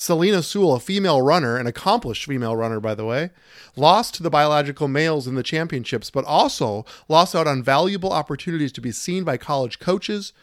Selina 0.02 0.42
Soule, 0.42 0.74
a 0.74 0.80
female 0.80 1.22
runner, 1.22 1.58
an 1.58 1.68
accomplished 1.68 2.26
female 2.26 2.56
runner, 2.56 2.80
by 2.80 2.96
the 2.96 3.06
way, 3.06 3.30
lost 3.76 4.16
to 4.16 4.24
the 4.24 4.32
biological 4.32 4.88
males 4.88 5.28
in 5.28 5.36
the 5.36 5.44
championships, 5.44 6.10
but 6.10 6.26
also 6.26 6.84
lost 7.08 7.36
out 7.36 7.46
on 7.46 7.62
valuable 7.62 8.12
opportunities 8.12 8.72
to 8.72 8.82
be 8.82 8.92
seen 8.92 9.24
by 9.24 9.38
college 9.38 9.78
coaches 9.78 10.34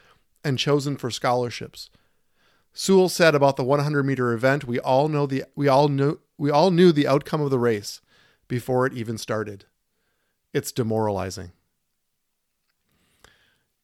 and 0.44 0.60
chosen 0.60 0.96
for 0.96 1.10
scholarships. 1.10 1.90
Soule 2.72 3.08
said 3.08 3.34
about 3.34 3.56
the 3.56 3.64
100 3.64 4.04
meter 4.04 4.32
event, 4.32 4.62
"We 4.62 4.78
all 4.78 5.08
know 5.08 5.26
the 5.26 5.44
we 5.56 5.66
all 5.66 5.88
knew 5.88 6.20
we 6.36 6.52
all 6.52 6.70
knew 6.70 6.92
the 6.92 7.08
outcome 7.08 7.40
of 7.40 7.50
the 7.50 7.58
race 7.58 8.00
before 8.46 8.86
it 8.86 8.92
even 8.92 9.18
started. 9.18 9.64
It's 10.54 10.70
demoralizing." 10.70 11.50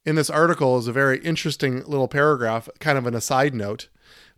In 0.05 0.15
this 0.15 0.31
article 0.31 0.79
is 0.79 0.87
a 0.87 0.93
very 0.93 1.19
interesting 1.19 1.83
little 1.85 2.07
paragraph, 2.07 2.69
kind 2.79 2.97
of 2.97 3.09
an 3.09 3.17
aside 3.17 3.57
note 3.57 3.89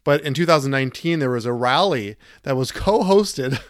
but 0.07 0.21
in 0.21 0.35
2019, 0.35 1.19
there 1.19 1.31
was 1.31 1.47
a 1.47 1.53
rally 1.53 2.15
that 2.45 2.57
was 2.57 2.71
co 2.85 3.03
hosted. 3.03 3.61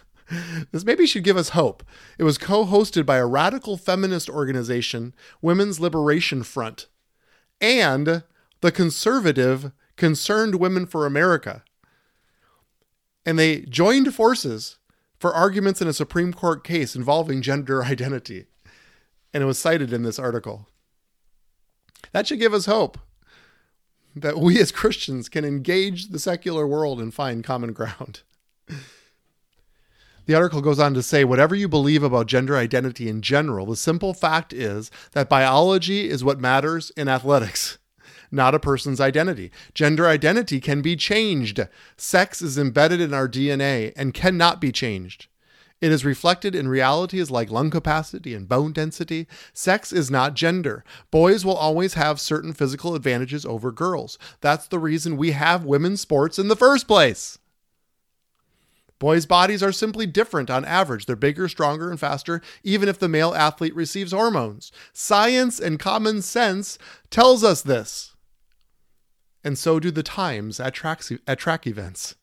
this 0.71 0.85
maybe 0.85 1.07
should 1.07 1.23
give 1.23 1.35
us 1.35 1.49
hope. 1.49 1.81
It 2.19 2.25
was 2.25 2.37
co 2.37 2.63
hosted 2.63 3.07
by 3.07 3.17
a 3.17 3.25
radical 3.25 3.75
feminist 3.75 4.29
organization, 4.29 5.15
Women's 5.41 5.79
Liberation 5.79 6.43
Front, 6.43 6.85
and 7.59 8.21
the 8.61 8.71
conservative 8.71 9.71
Concerned 9.95 10.59
Women 10.59 10.85
for 10.85 11.07
America. 11.07 11.63
And 13.25 13.39
they 13.39 13.61
joined 13.61 14.13
forces 14.13 14.77
for 15.19 15.33
arguments 15.33 15.81
in 15.81 15.87
a 15.87 15.93
Supreme 15.93 16.33
Court 16.33 16.63
case 16.63 16.95
involving 16.95 17.41
gender 17.41 17.83
identity. 17.83 18.45
And 19.33 19.41
it 19.41 19.47
was 19.47 19.57
cited 19.57 19.91
in 19.91 20.03
this 20.03 20.19
article. 20.19 20.67
That 22.11 22.27
should 22.27 22.37
give 22.37 22.53
us 22.53 22.67
hope 22.67 22.99
that 24.21 24.37
we 24.37 24.59
as 24.59 24.71
Christians 24.71 25.29
can 25.29 25.45
engage 25.45 26.09
the 26.09 26.19
secular 26.19 26.67
world 26.67 26.99
and 26.99 27.13
find 27.13 27.43
common 27.43 27.73
ground. 27.73 28.21
The 30.27 30.35
article 30.35 30.59
goes 30.59 30.77
on 30.79 30.93
to 30.93 31.01
say 31.01 31.23
whatever 31.23 31.55
you 31.55 31.69
believe 31.69 32.03
about 32.03 32.27
gender 32.27 32.57
identity 32.57 33.07
in 33.07 33.21
general, 33.21 33.65
the 33.65 33.77
simple 33.77 34.13
fact 34.13 34.51
is 34.51 34.91
that 35.13 35.29
biology 35.29 36.09
is 36.09 36.23
what 36.23 36.39
matters 36.39 36.91
in 36.97 37.07
athletics, 37.07 37.77
not 38.29 38.53
a 38.53 38.59
person's 38.59 38.99
identity. 38.99 39.51
Gender 39.73 40.05
identity 40.05 40.59
can 40.59 40.81
be 40.81 40.97
changed. 40.97 41.61
Sex 41.95 42.41
is 42.41 42.57
embedded 42.57 42.99
in 42.99 43.13
our 43.13 43.29
DNA 43.29 43.93
and 43.95 44.13
cannot 44.13 44.59
be 44.59 44.73
changed. 44.73 45.27
It 45.79 45.91
is 45.91 46.03
reflected 46.03 46.55
in 46.55 46.67
realities 46.67 47.29
like 47.29 47.51
lung 47.51 47.69
capacity 47.69 48.33
and 48.33 48.47
bone 48.47 48.71
density. 48.73 49.27
Sex 49.53 49.93
is 49.93 50.09
not 50.09 50.33
gender. 50.33 50.83
Boys 51.11 51.45
will 51.45 51.55
always 51.55 51.93
have 51.93 52.19
certain 52.19 52.53
physical 52.53 52.95
advantages 52.95 53.45
over 53.45 53.71
girls. 53.71 54.17
That's 54.41 54.67
the 54.67 54.79
reason 54.79 55.17
we 55.17 55.31
have 55.31 55.65
women's 55.65 56.01
sports 56.01 56.39
in 56.39 56.47
the 56.47 56.55
first 56.55 56.87
place. 56.87 57.37
Boys' 58.99 59.27
bodies 59.27 59.61
are 59.61 59.71
simply 59.71 60.07
different 60.07 60.49
on 60.49 60.65
average. 60.65 61.05
They're 61.05 61.15
bigger, 61.15 61.47
stronger, 61.47 61.91
and 61.91 61.99
faster, 61.99 62.41
even 62.63 62.89
if 62.89 62.97
the 62.97 63.07
male 63.07 63.35
athlete 63.35 63.75
receives 63.75 64.11
hormones. 64.11 64.71
Science 64.91 65.59
and 65.59 65.77
common 65.77 66.23
sense 66.23 66.79
tells 67.11 67.43
us 67.43 67.61
this. 67.61 68.15
And 69.43 69.55
so 69.55 69.79
do 69.79 69.91
the 69.91 70.01
times 70.01 70.59
at 70.59 70.73
track, 70.73 71.03
at 71.27 71.37
track 71.37 71.67
events. 71.67 72.15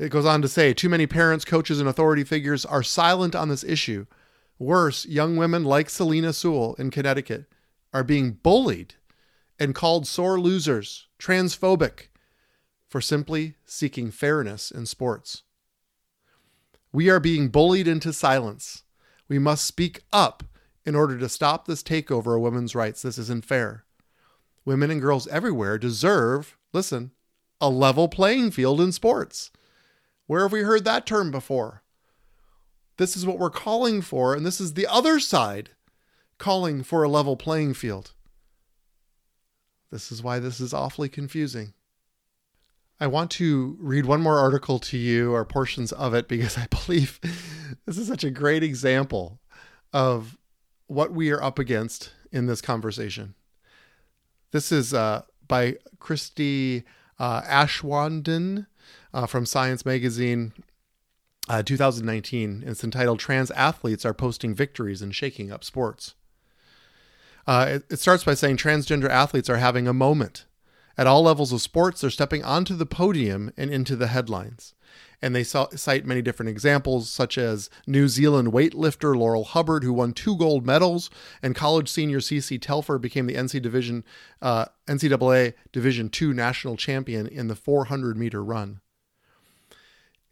It 0.00 0.08
goes 0.08 0.24
on 0.24 0.40
to 0.40 0.48
say 0.48 0.72
too 0.72 0.88
many 0.88 1.06
parents, 1.06 1.44
coaches, 1.44 1.78
and 1.78 1.86
authority 1.86 2.24
figures 2.24 2.64
are 2.64 2.82
silent 2.82 3.34
on 3.34 3.50
this 3.50 3.62
issue. 3.62 4.06
Worse, 4.58 5.04
young 5.04 5.36
women 5.36 5.62
like 5.62 5.90
Selina 5.90 6.32
Soule 6.32 6.74
in 6.76 6.90
Connecticut 6.90 7.44
are 7.92 8.02
being 8.02 8.32
bullied 8.32 8.94
and 9.58 9.74
called 9.74 10.06
sore 10.06 10.40
losers, 10.40 11.08
transphobic, 11.18 12.08
for 12.88 13.02
simply 13.02 13.56
seeking 13.66 14.10
fairness 14.10 14.70
in 14.70 14.86
sports. 14.86 15.42
We 16.92 17.10
are 17.10 17.20
being 17.20 17.50
bullied 17.50 17.86
into 17.86 18.14
silence. 18.14 18.84
We 19.28 19.38
must 19.38 19.66
speak 19.66 20.00
up 20.14 20.42
in 20.86 20.94
order 20.94 21.18
to 21.18 21.28
stop 21.28 21.66
this 21.66 21.82
takeover 21.82 22.36
of 22.36 22.40
women's 22.40 22.74
rights. 22.74 23.02
This 23.02 23.18
isn't 23.18 23.44
fair. 23.44 23.84
Women 24.64 24.90
and 24.90 25.02
girls 25.02 25.28
everywhere 25.28 25.76
deserve, 25.76 26.56
listen, 26.72 27.10
a 27.60 27.68
level 27.68 28.08
playing 28.08 28.52
field 28.52 28.80
in 28.80 28.92
sports. 28.92 29.50
Where 30.30 30.42
have 30.42 30.52
we 30.52 30.60
heard 30.60 30.84
that 30.84 31.06
term 31.06 31.32
before? 31.32 31.82
This 32.98 33.16
is 33.16 33.26
what 33.26 33.40
we're 33.40 33.50
calling 33.50 34.00
for, 34.00 34.32
and 34.32 34.46
this 34.46 34.60
is 34.60 34.74
the 34.74 34.86
other 34.86 35.18
side 35.18 35.70
calling 36.38 36.84
for 36.84 37.02
a 37.02 37.08
level 37.08 37.36
playing 37.36 37.74
field. 37.74 38.12
This 39.90 40.12
is 40.12 40.22
why 40.22 40.38
this 40.38 40.60
is 40.60 40.72
awfully 40.72 41.08
confusing. 41.08 41.72
I 43.00 43.08
want 43.08 43.32
to 43.32 43.76
read 43.80 44.06
one 44.06 44.20
more 44.20 44.38
article 44.38 44.78
to 44.78 44.96
you 44.96 45.34
or 45.34 45.44
portions 45.44 45.90
of 45.90 46.14
it 46.14 46.28
because 46.28 46.56
I 46.56 46.68
believe 46.86 47.18
this 47.84 47.98
is 47.98 48.06
such 48.06 48.22
a 48.22 48.30
great 48.30 48.62
example 48.62 49.40
of 49.92 50.38
what 50.86 51.10
we 51.10 51.32
are 51.32 51.42
up 51.42 51.58
against 51.58 52.12
in 52.30 52.46
this 52.46 52.60
conversation. 52.60 53.34
This 54.52 54.70
is 54.70 54.94
uh, 54.94 55.22
by 55.48 55.78
Christie 55.98 56.84
uh, 57.18 57.42
Aschwanden 57.42 58.68
uh, 59.12 59.26
from 59.26 59.46
Science 59.46 59.84
Magazine, 59.84 60.52
uh, 61.48 61.62
2019. 61.62 62.64
It's 62.66 62.84
entitled 62.84 63.18
Trans 63.18 63.50
Athletes 63.52 64.04
Are 64.04 64.14
Posting 64.14 64.54
Victories 64.54 65.02
and 65.02 65.14
Shaking 65.14 65.50
Up 65.50 65.64
Sports. 65.64 66.14
Uh, 67.46 67.66
it, 67.68 67.84
it 67.90 67.98
starts 67.98 68.24
by 68.24 68.34
saying 68.34 68.56
transgender 68.56 69.08
athletes 69.08 69.50
are 69.50 69.56
having 69.56 69.88
a 69.88 69.92
moment. 69.92 70.44
At 70.96 71.06
all 71.06 71.22
levels 71.22 71.52
of 71.52 71.62
sports, 71.62 72.00
they're 72.00 72.10
stepping 72.10 72.44
onto 72.44 72.76
the 72.76 72.86
podium 72.86 73.52
and 73.56 73.70
into 73.70 73.96
the 73.96 74.08
headlines. 74.08 74.74
And 75.22 75.34
they 75.34 75.44
cite 75.44 76.06
many 76.06 76.22
different 76.22 76.48
examples, 76.48 77.10
such 77.10 77.36
as 77.36 77.68
New 77.86 78.08
Zealand 78.08 78.52
weightlifter 78.52 79.14
Laurel 79.14 79.44
Hubbard, 79.44 79.84
who 79.84 79.92
won 79.92 80.12
two 80.12 80.36
gold 80.36 80.64
medals, 80.64 81.10
and 81.42 81.54
college 81.54 81.90
senior 81.90 82.20
CC 82.20 82.60
Telfer 82.60 82.98
became 82.98 83.26
the 83.26 83.34
NC 83.34 83.60
Division, 83.60 84.02
uh, 84.40 84.66
NCAA 84.86 85.52
Division 85.72 86.10
II 86.20 86.28
national 86.28 86.76
champion 86.76 87.26
in 87.26 87.48
the 87.48 87.54
400 87.54 88.16
meter 88.16 88.42
run. 88.42 88.80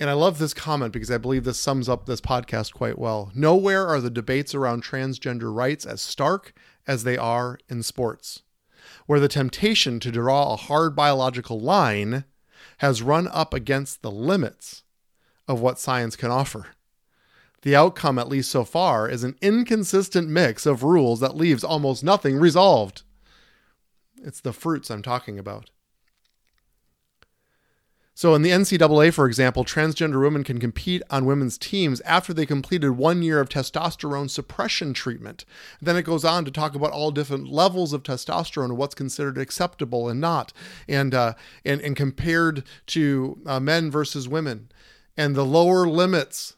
And 0.00 0.09
I 0.09 0.12
love 0.12 0.38
this 0.38 0.54
comment 0.54 0.92
because 0.92 1.11
I 1.11 1.18
believe 1.18 1.42
this 1.42 1.59
sums 1.59 1.88
up 1.88 2.07
this 2.07 2.21
podcast 2.21 2.73
quite 2.73 2.99
well. 2.99 3.33
Nowhere 3.35 3.87
are 3.87 4.00
the 4.00 4.11
debates 4.11 4.54
around 4.54 4.85
transgender 4.85 5.54
rights 5.54 5.85
as 5.85 6.00
stark 6.00 6.54
as 6.87 7.02
they 7.02 7.18
are 7.18 7.59
in 7.68 7.83
sports, 7.83 8.42
where 9.07 9.18
the 9.18 9.28
temptation 9.28 9.99
to 10.00 10.12
draw 10.12 10.52
a 10.52 10.57
hard 10.57 10.95
biological 10.95 11.59
line 11.61 12.25
has 12.78 13.02
run 13.02 13.28
up 13.28 13.52
against 13.54 14.02
the 14.02 14.11
limits 14.11 14.82
of 15.47 15.61
what 15.61 15.78
science 15.78 16.16
can 16.16 16.30
offer. 16.30 16.66
The 17.62 17.75
outcome, 17.75 18.18
at 18.18 18.28
least 18.28 18.50
so 18.50 18.64
far, 18.64 19.08
is 19.08 19.25
an 19.25 19.37
inconsistent 19.40 20.28
mix 20.28 20.64
of 20.64 20.85
rules 20.85 21.20
that 21.20 21.37
leaves 21.37 21.64
almost 21.64 22.04
nothing 22.04 22.37
resolved. 22.37 23.02
It's 24.23 24.40
the 24.40 24.52
fruits 24.52 24.90
I'm 24.90 25.02
talking 25.02 25.38
about. 25.38 25.70
So, 28.18 28.34
in 28.34 28.42
the 28.42 28.50
NCAA, 28.50 29.14
for 29.14 29.26
example, 29.28 29.64
transgender 29.64 30.20
women 30.20 30.42
can 30.42 30.58
compete 30.58 31.02
on 31.08 31.25
women's 31.25 31.56
teams 31.56 32.00
after 32.00 32.34
they 32.34 32.46
completed 32.46 32.90
one 32.90 33.22
year 33.22 33.38
of 33.38 33.48
testosterone 33.48 34.28
suppression 34.28 34.92
treatment. 34.92 35.44
Then 35.80 35.94
it 35.94 36.02
goes 36.02 36.25
on 36.25 36.44
to 36.44 36.50
talk 36.50 36.75
about 36.75 36.90
all 36.90 37.12
different 37.12 37.46
levels 37.46 37.92
of 37.92 38.02
testosterone 38.02 38.70
and 38.70 38.76
what's 38.76 38.96
considered 38.96 39.38
acceptable 39.38 40.08
and 40.08 40.20
not, 40.20 40.52
and 40.88 41.14
uh, 41.14 41.34
and, 41.64 41.80
and 41.80 41.94
compared 41.94 42.64
to 42.87 43.38
uh, 43.46 43.60
men 43.60 43.88
versus 43.88 44.28
women, 44.28 44.72
and 45.16 45.37
the 45.37 45.44
lower 45.44 45.87
limits 45.87 46.56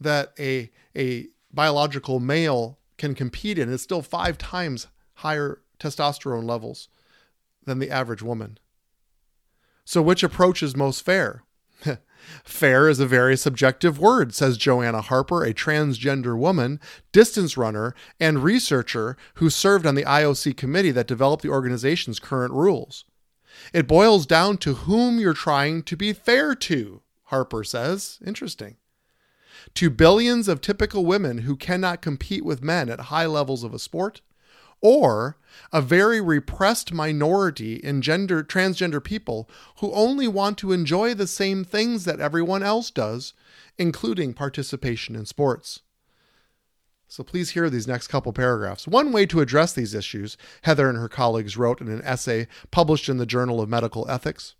that 0.00 0.32
a 0.40 0.72
a 0.96 1.28
biological 1.52 2.18
male 2.18 2.80
can 2.98 3.14
compete 3.14 3.60
in 3.60 3.68
is 3.68 3.80
still 3.80 4.02
five 4.02 4.38
times 4.38 4.88
higher 5.14 5.62
testosterone 5.78 6.48
levels 6.48 6.88
than 7.64 7.78
the 7.78 7.92
average 7.92 8.22
woman. 8.22 8.58
So, 9.88 10.02
which 10.02 10.24
approach 10.24 10.64
is 10.64 10.74
most 10.74 11.02
fair? 11.02 11.44
fair 12.44 12.88
is 12.88 12.98
a 12.98 13.06
very 13.06 13.36
subjective 13.36 14.00
word, 14.00 14.34
says 14.34 14.58
Joanna 14.58 15.00
Harper, 15.00 15.44
a 15.44 15.54
transgender 15.54 16.36
woman, 16.36 16.80
distance 17.12 17.56
runner, 17.56 17.94
and 18.18 18.42
researcher 18.42 19.16
who 19.34 19.48
served 19.48 19.86
on 19.86 19.94
the 19.94 20.02
IOC 20.02 20.56
committee 20.56 20.90
that 20.90 21.06
developed 21.06 21.44
the 21.44 21.50
organization's 21.50 22.18
current 22.18 22.52
rules. 22.52 23.04
It 23.72 23.86
boils 23.86 24.26
down 24.26 24.58
to 24.58 24.74
whom 24.74 25.20
you're 25.20 25.32
trying 25.32 25.84
to 25.84 25.96
be 25.96 26.12
fair 26.12 26.56
to, 26.56 27.02
Harper 27.26 27.62
says. 27.62 28.18
Interesting. 28.26 28.78
To 29.74 29.88
billions 29.88 30.48
of 30.48 30.60
typical 30.60 31.06
women 31.06 31.38
who 31.38 31.54
cannot 31.54 32.02
compete 32.02 32.44
with 32.44 32.60
men 32.60 32.88
at 32.88 33.02
high 33.02 33.26
levels 33.26 33.62
of 33.62 33.72
a 33.72 33.78
sport, 33.78 34.20
or 34.86 35.36
a 35.72 35.82
very 35.82 36.20
repressed 36.20 36.92
minority 36.92 37.74
in 37.74 38.00
gender 38.00 38.44
transgender 38.44 39.02
people 39.02 39.50
who 39.80 39.92
only 39.92 40.28
want 40.28 40.56
to 40.58 40.70
enjoy 40.70 41.12
the 41.12 41.26
same 41.26 41.64
things 41.64 42.04
that 42.04 42.20
everyone 42.20 42.62
else 42.62 42.92
does, 42.92 43.32
including 43.78 44.32
participation 44.32 45.16
in 45.16 45.26
sports. 45.26 45.80
So 47.08 47.24
please 47.24 47.50
hear 47.50 47.68
these 47.68 47.88
next 47.88 48.06
couple 48.06 48.32
paragraphs. 48.32 48.86
One 48.86 49.10
way 49.10 49.26
to 49.26 49.40
address 49.40 49.72
these 49.72 49.92
issues, 49.92 50.36
Heather 50.62 50.88
and 50.88 50.98
her 50.98 51.08
colleagues 51.08 51.56
wrote 51.56 51.80
in 51.80 51.88
an 51.88 52.02
essay 52.02 52.46
published 52.70 53.08
in 53.08 53.16
the 53.16 53.26
Journal 53.26 53.60
of 53.60 53.68
Medical 53.68 54.08
Ethics 54.08 54.54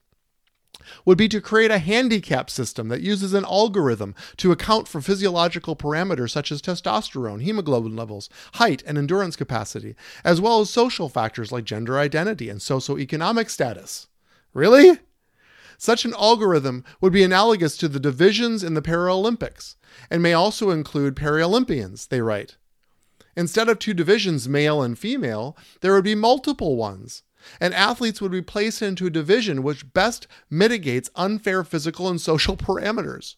would 1.04 1.18
be 1.18 1.28
to 1.28 1.40
create 1.40 1.70
a 1.70 1.78
handicap 1.78 2.50
system 2.50 2.88
that 2.88 3.00
uses 3.00 3.34
an 3.34 3.44
algorithm 3.44 4.14
to 4.36 4.52
account 4.52 4.88
for 4.88 5.00
physiological 5.00 5.76
parameters 5.76 6.30
such 6.30 6.52
as 6.52 6.62
testosterone, 6.62 7.42
hemoglobin 7.42 7.96
levels, 7.96 8.28
height, 8.54 8.82
and 8.86 8.98
endurance 8.98 9.36
capacity, 9.36 9.94
as 10.24 10.40
well 10.40 10.60
as 10.60 10.70
social 10.70 11.08
factors 11.08 11.52
like 11.52 11.64
gender 11.64 11.98
identity 11.98 12.48
and 12.48 12.60
socioeconomic 12.60 13.50
status. 13.50 14.08
Really? 14.52 14.98
Such 15.78 16.04
an 16.04 16.14
algorithm 16.14 16.84
would 17.00 17.12
be 17.12 17.22
analogous 17.22 17.76
to 17.78 17.88
the 17.88 18.00
divisions 18.00 18.64
in 18.64 18.74
the 18.74 18.82
Paralympics 18.82 19.76
and 20.10 20.22
may 20.22 20.32
also 20.32 20.70
include 20.70 21.16
Paralympians, 21.16 22.08
they 22.08 22.20
write. 22.20 22.56
Instead 23.36 23.68
of 23.68 23.78
two 23.78 23.92
divisions, 23.92 24.48
male 24.48 24.82
and 24.82 24.98
female, 24.98 25.56
there 25.82 25.92
would 25.92 26.04
be 26.04 26.14
multiple 26.14 26.76
ones 26.76 27.22
and 27.60 27.74
athletes 27.74 28.20
would 28.20 28.32
be 28.32 28.42
placed 28.42 28.82
into 28.82 29.06
a 29.06 29.10
division 29.10 29.62
which 29.62 29.92
best 29.92 30.26
mitigates 30.50 31.10
unfair 31.14 31.64
physical 31.64 32.08
and 32.08 32.20
social 32.20 32.56
parameters. 32.56 33.36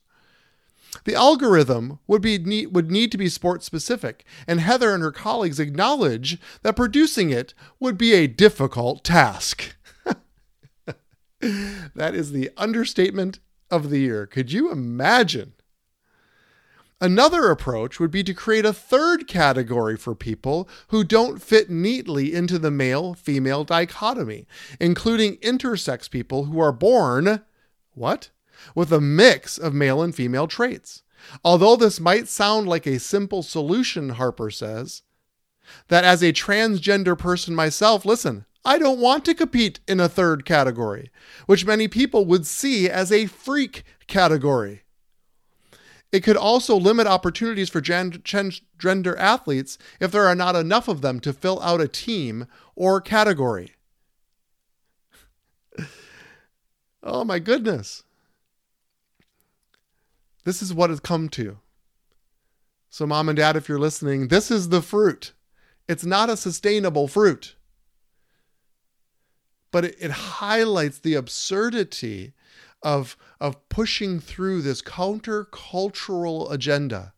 The 1.05 1.15
algorithm 1.15 1.99
would 2.07 2.23
be 2.23 2.67
would 2.67 2.91
need 2.91 3.13
to 3.13 3.19
be 3.19 3.29
sport 3.29 3.63
specific, 3.63 4.25
and 4.47 4.61
Heather 4.61 4.95
and 4.95 5.03
her 5.03 5.13
colleagues 5.13 5.61
acknowledge 5.61 6.39
that 6.63 6.77
producing 6.77 7.31
it 7.31 7.53
would 7.79 7.99
be 7.99 8.15
a 8.15 8.27
difficult 8.27 9.05
task. 9.05 9.77
that 11.41 12.15
is 12.15 12.33
the 12.33 12.51
understatement 12.57 13.39
of 13.71 13.91
the 13.91 13.99
year. 13.99 14.27
Could 14.27 14.51
you 14.51 14.73
imagine 14.73 15.53
Another 17.01 17.49
approach 17.49 18.01
would 18.01 18.11
be 18.11 18.25
to 18.25 18.35
create 18.35 18.65
a 18.65 18.73
third 18.73 19.29
category 19.29 19.97
for 19.97 20.17
people 20.17 20.69
who 20.89 21.05
don't 21.05 21.41
fit 21.41 21.71
neatly 21.71 22.35
into 22.35 22.59
the 22.59 22.73
male 22.73 23.15
female 23.15 23.63
dichotomy, 23.63 24.49
including 24.81 25.37
intersex 25.37 26.11
people 26.11 26.45
who 26.45 26.59
are 26.59 26.73
born, 26.73 27.45
what? 27.93 28.31
With 28.75 28.93
a 28.93 29.01
mix 29.01 29.59
of 29.59 29.75
male 29.75 30.03
and 30.03 30.13
female 30.13 30.49
traits. 30.49 31.05
Although 31.45 31.77
this 31.77 32.01
might 32.01 32.27
sound 32.27 32.69
like 32.69 32.87
a 32.87 32.99
simple 32.99 33.45
solution, 33.45 34.11
Harper 34.11 34.51
says, 34.51 35.03
that 35.87 36.03
as 36.03 36.23
a 36.23 36.33
transgender 36.33 37.17
person 37.17 37.55
myself, 37.55 38.05
listen, 38.05 38.45
I 38.65 38.79
don't 38.79 38.99
want 38.99 39.25
to 39.27 39.35
compete 39.35 39.79
in 39.87 40.01
a 40.01 40.09
third 40.09 40.45
category, 40.45 41.13
which 41.47 41.65
many 41.65 41.87
people 41.87 42.25
would 42.25 42.45
see 42.45 42.91
as 42.91 43.13
a 43.13 43.27
freak 43.27 43.85
category. 44.09 44.83
It 46.11 46.21
could 46.21 46.37
also 46.37 46.77
limit 46.77 47.07
opportunities 47.07 47.69
for 47.69 47.83
gender 47.83 49.17
athletes 49.19 49.77
if 50.01 50.11
there 50.11 50.27
are 50.27 50.35
not 50.35 50.57
enough 50.57 50.89
of 50.89 51.03
them 51.03 51.21
to 51.21 51.35
fill 51.35 51.61
out 51.61 51.83
a 51.83 51.89
team 51.89 52.47
or 52.75 53.01
category. 53.01 53.75
oh 57.03 57.25
my 57.25 57.39
goodness. 57.39 58.05
This 60.45 60.63
is 60.63 60.73
what 60.73 60.91
it's 60.91 61.01
come 61.01 61.29
to. 61.31 61.59
So, 62.89 63.07
mom 63.07 63.29
and 63.29 63.37
dad, 63.37 63.55
if 63.55 63.69
you're 63.69 63.79
listening, 63.79 64.29
this 64.29 64.51
is 64.51 64.71
the 64.71 64.81
fruit. 64.81 65.33
It's 65.87 66.07
not 66.07 66.31
a 66.31 66.39
sustainable 66.39 67.07
fruit, 67.07 67.55
but 69.71 69.85
it, 69.85 69.97
it 70.01 70.11
highlights 70.11 70.99
the 70.99 71.15
absurdity 71.15 72.33
of, 72.83 73.17
of 73.41 73.69
pushing 73.69 74.21
through 74.21 74.63
this 74.63 74.83
countercultural 74.83 76.51
agenda. 76.53 77.13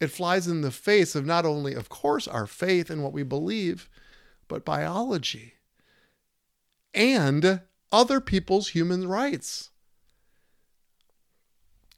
It 0.00 0.08
flies 0.08 0.46
in 0.46 0.60
the 0.60 0.70
face 0.70 1.14
of 1.14 1.26
not 1.26 1.44
only, 1.44 1.74
of 1.74 1.88
course, 1.88 2.28
our 2.28 2.46
faith 2.46 2.88
and 2.88 3.02
what 3.02 3.12
we 3.12 3.22
believe, 3.22 3.88
but 4.46 4.64
biology 4.64 5.54
and 6.94 7.60
other 7.92 8.20
people's 8.20 8.68
human 8.68 9.06
rights. 9.06 9.70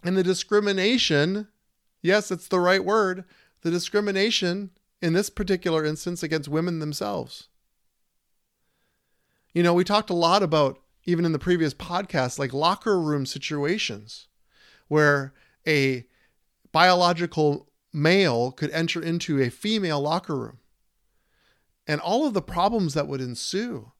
And 0.03 0.17
the 0.17 0.23
discrimination, 0.23 1.49
yes, 2.03 2.31
it's 2.31 2.49
the 2.49 2.61
right 2.61 2.85
word, 2.85 3.25
the 3.63 3.71
discrimination 3.71 4.71
in 5.03 5.13
this 5.13 5.31
particular 5.31 5.85
instance 5.85 6.23
against 6.23 6.49
women 6.49 6.79
themselves. 6.79 7.49
You 9.53 9.63
know, 9.63 9.75
we 9.75 9.85
talked 9.85 10.11
a 10.11 10.15
lot 10.15 10.43
about, 10.43 10.79
even 11.05 11.25
in 11.25 11.33
the 11.33 11.39
previous 11.39 11.75
podcast, 11.75 12.39
like 12.39 12.53
locker 12.53 13.01
room 13.01 13.27
situations 13.27 14.29
where 14.89 15.33
a 15.67 16.07
biological 16.73 17.69
male 17.93 18.53
could 18.53 18.71
enter 18.71 19.03
into 19.03 19.41
a 19.41 19.51
female 19.51 20.01
locker 20.01 20.37
room 20.37 20.59
and 21.87 22.01
all 22.01 22.27
of 22.27 22.35
the 22.35 22.43
problems 22.43 22.95
that 22.95 23.09
would 23.09 23.21
ensue. 23.21 23.91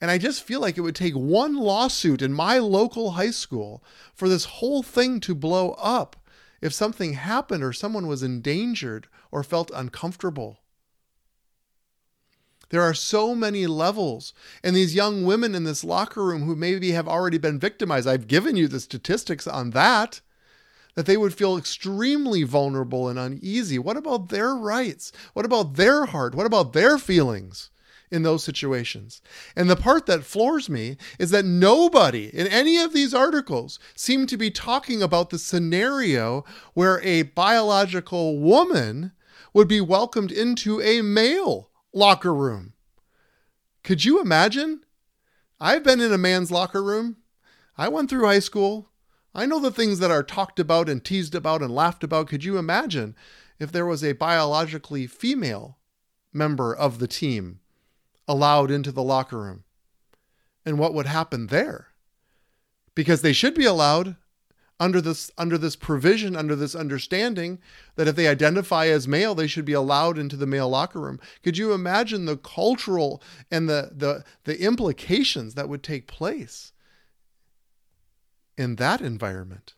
And 0.00 0.10
I 0.10 0.18
just 0.18 0.42
feel 0.42 0.60
like 0.60 0.76
it 0.76 0.82
would 0.82 0.94
take 0.94 1.14
one 1.14 1.56
lawsuit 1.56 2.20
in 2.20 2.34
my 2.34 2.58
local 2.58 3.12
high 3.12 3.30
school 3.30 3.82
for 4.14 4.28
this 4.28 4.44
whole 4.44 4.82
thing 4.82 5.20
to 5.20 5.34
blow 5.34 5.70
up 5.72 6.16
if 6.60 6.74
something 6.74 7.14
happened 7.14 7.64
or 7.64 7.72
someone 7.72 8.06
was 8.06 8.22
endangered 8.22 9.06
or 9.30 9.42
felt 9.42 9.70
uncomfortable. 9.74 10.58
There 12.74 12.82
are 12.82 12.92
so 12.92 13.36
many 13.36 13.68
levels. 13.68 14.32
And 14.64 14.74
these 14.74 14.96
young 14.96 15.22
women 15.22 15.54
in 15.54 15.62
this 15.62 15.84
locker 15.84 16.24
room 16.24 16.42
who 16.42 16.56
maybe 16.56 16.90
have 16.90 17.06
already 17.06 17.38
been 17.38 17.56
victimized, 17.56 18.08
I've 18.08 18.26
given 18.26 18.56
you 18.56 18.66
the 18.66 18.80
statistics 18.80 19.46
on 19.46 19.70
that, 19.70 20.20
that 20.96 21.06
they 21.06 21.16
would 21.16 21.34
feel 21.34 21.56
extremely 21.56 22.42
vulnerable 22.42 23.08
and 23.08 23.16
uneasy. 23.16 23.78
What 23.78 23.96
about 23.96 24.28
their 24.28 24.56
rights? 24.56 25.12
What 25.34 25.44
about 25.44 25.74
their 25.74 26.06
heart? 26.06 26.34
What 26.34 26.46
about 26.46 26.72
their 26.72 26.98
feelings? 26.98 27.70
in 28.10 28.22
those 28.22 28.44
situations. 28.44 29.22
And 29.56 29.68
the 29.68 29.76
part 29.76 30.06
that 30.06 30.24
floors 30.24 30.68
me 30.68 30.96
is 31.18 31.30
that 31.30 31.44
nobody 31.44 32.26
in 32.26 32.46
any 32.46 32.76
of 32.78 32.92
these 32.92 33.14
articles 33.14 33.80
seem 33.96 34.26
to 34.26 34.36
be 34.36 34.50
talking 34.50 35.02
about 35.02 35.30
the 35.30 35.38
scenario 35.38 36.44
where 36.74 37.00
a 37.02 37.22
biological 37.22 38.38
woman 38.38 39.12
would 39.52 39.66
be 39.66 39.80
welcomed 39.80 40.30
into 40.30 40.80
a 40.80 41.00
male 41.02 41.70
locker 41.94 42.34
room. 42.34 42.72
Could 43.84 44.04
you 44.04 44.20
imagine? 44.20 44.80
I've 45.60 45.84
been 45.84 46.00
in 46.00 46.12
a 46.12 46.18
man's 46.18 46.50
locker 46.50 46.82
room. 46.82 47.18
I 47.78 47.88
went 47.88 48.10
through 48.10 48.26
high 48.26 48.40
school. 48.40 48.90
I 49.34 49.46
know 49.46 49.60
the 49.60 49.70
things 49.70 50.00
that 50.00 50.10
are 50.10 50.22
talked 50.22 50.58
about 50.58 50.88
and 50.88 51.04
teased 51.04 51.34
about 51.34 51.62
and 51.62 51.74
laughed 51.74 52.04
about. 52.04 52.28
Could 52.28 52.44
you 52.44 52.58
imagine 52.58 53.14
if 53.58 53.70
there 53.70 53.86
was 53.86 54.02
a 54.02 54.12
biologically 54.12 55.06
female 55.06 55.78
member 56.32 56.74
of 56.74 56.98
the 56.98 57.08
team 57.08 57.60
allowed 58.26 58.70
into 58.70 58.90
the 58.90 59.02
locker 59.02 59.40
room? 59.40 59.64
And 60.66 60.78
what 60.78 60.94
would 60.94 61.06
happen 61.06 61.46
there? 61.46 61.88
Because 62.94 63.22
they 63.22 63.32
should 63.32 63.54
be 63.54 63.64
allowed 63.64 64.16
under 64.80 65.00
this 65.00 65.30
under 65.38 65.56
this 65.56 65.76
provision 65.76 66.34
under 66.34 66.56
this 66.56 66.74
understanding 66.74 67.58
that 67.94 68.08
if 68.08 68.16
they 68.16 68.26
identify 68.26 68.86
as 68.86 69.06
male 69.06 69.34
they 69.34 69.46
should 69.46 69.64
be 69.64 69.72
allowed 69.72 70.18
into 70.18 70.36
the 70.36 70.46
male 70.46 70.68
locker 70.68 71.00
room. 71.00 71.20
Could 71.42 71.56
you 71.56 71.72
imagine 71.72 72.24
the 72.24 72.36
cultural 72.36 73.22
and 73.50 73.68
the 73.68 73.90
the 73.94 74.24
the 74.44 74.60
implications 74.60 75.54
that 75.54 75.68
would 75.68 75.82
take 75.82 76.06
place 76.06 76.72
in 78.58 78.76
that 78.76 79.00
environment? 79.00 79.74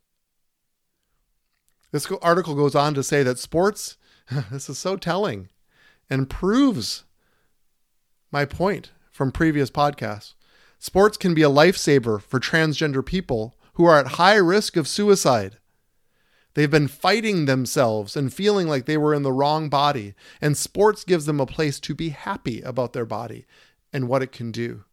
This 1.92 2.10
article 2.22 2.54
goes 2.54 2.74
on 2.74 2.94
to 2.94 3.02
say 3.02 3.22
that 3.22 3.38
sports 3.38 3.98
this 4.50 4.68
is 4.68 4.78
so 4.78 4.96
telling 4.96 5.50
and 6.08 6.30
proves 6.30 7.04
my 8.30 8.44
point 8.44 8.92
from 9.10 9.30
previous 9.30 9.70
podcasts. 9.70 10.34
Sports 10.78 11.16
can 11.16 11.34
be 11.34 11.42
a 11.42 11.50
lifesaver 11.50 12.20
for 12.20 12.38
transgender 12.38 13.04
people 13.04 13.54
who 13.76 13.84
are 13.84 13.98
at 13.98 14.12
high 14.12 14.36
risk 14.36 14.76
of 14.76 14.88
suicide. 14.88 15.58
They've 16.54 16.70
been 16.70 16.88
fighting 16.88 17.44
themselves 17.44 18.16
and 18.16 18.32
feeling 18.32 18.66
like 18.66 18.86
they 18.86 18.96
were 18.96 19.12
in 19.12 19.22
the 19.22 19.32
wrong 19.32 19.68
body, 19.68 20.14
and 20.40 20.56
sports 20.56 21.04
gives 21.04 21.26
them 21.26 21.40
a 21.40 21.46
place 21.46 21.78
to 21.80 21.94
be 21.94 22.08
happy 22.08 22.62
about 22.62 22.94
their 22.94 23.04
body 23.04 23.44
and 23.92 24.08
what 24.08 24.22
it 24.22 24.32
can 24.32 24.50
do. 24.50 24.84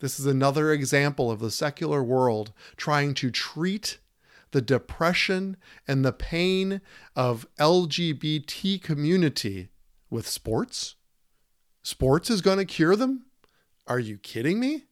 This 0.00 0.20
is 0.20 0.26
another 0.26 0.72
example 0.72 1.30
of 1.30 1.40
the 1.40 1.50
secular 1.50 2.02
world 2.02 2.52
trying 2.76 3.14
to 3.14 3.30
treat 3.30 3.98
the 4.50 4.60
depression 4.60 5.56
and 5.88 6.04
the 6.04 6.12
pain 6.12 6.82
of 7.16 7.46
LGBT 7.58 8.82
community 8.82 9.68
with 10.10 10.28
sports? 10.28 10.96
Sports 11.82 12.28
is 12.28 12.42
going 12.42 12.58
to 12.58 12.64
cure 12.64 12.96
them? 12.96 13.26
Are 13.86 14.00
you 14.00 14.18
kidding 14.18 14.60
me? 14.60 14.84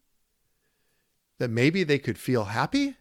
That 1.38 1.50
maybe 1.50 1.84
they 1.84 1.98
could 1.98 2.18
feel 2.18 2.44
happy. 2.44 2.96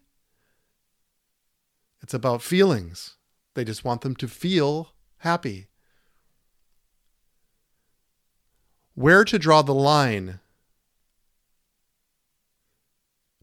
It's 2.01 2.13
about 2.13 2.41
feelings. 2.41 3.15
They 3.55 3.63
just 3.63 3.83
want 3.83 4.01
them 4.01 4.15
to 4.17 4.27
feel 4.27 4.93
happy. 5.19 5.67
Where 8.93 9.25
to 9.25 9.39
draw 9.39 9.61
the 9.61 9.73
line 9.73 10.39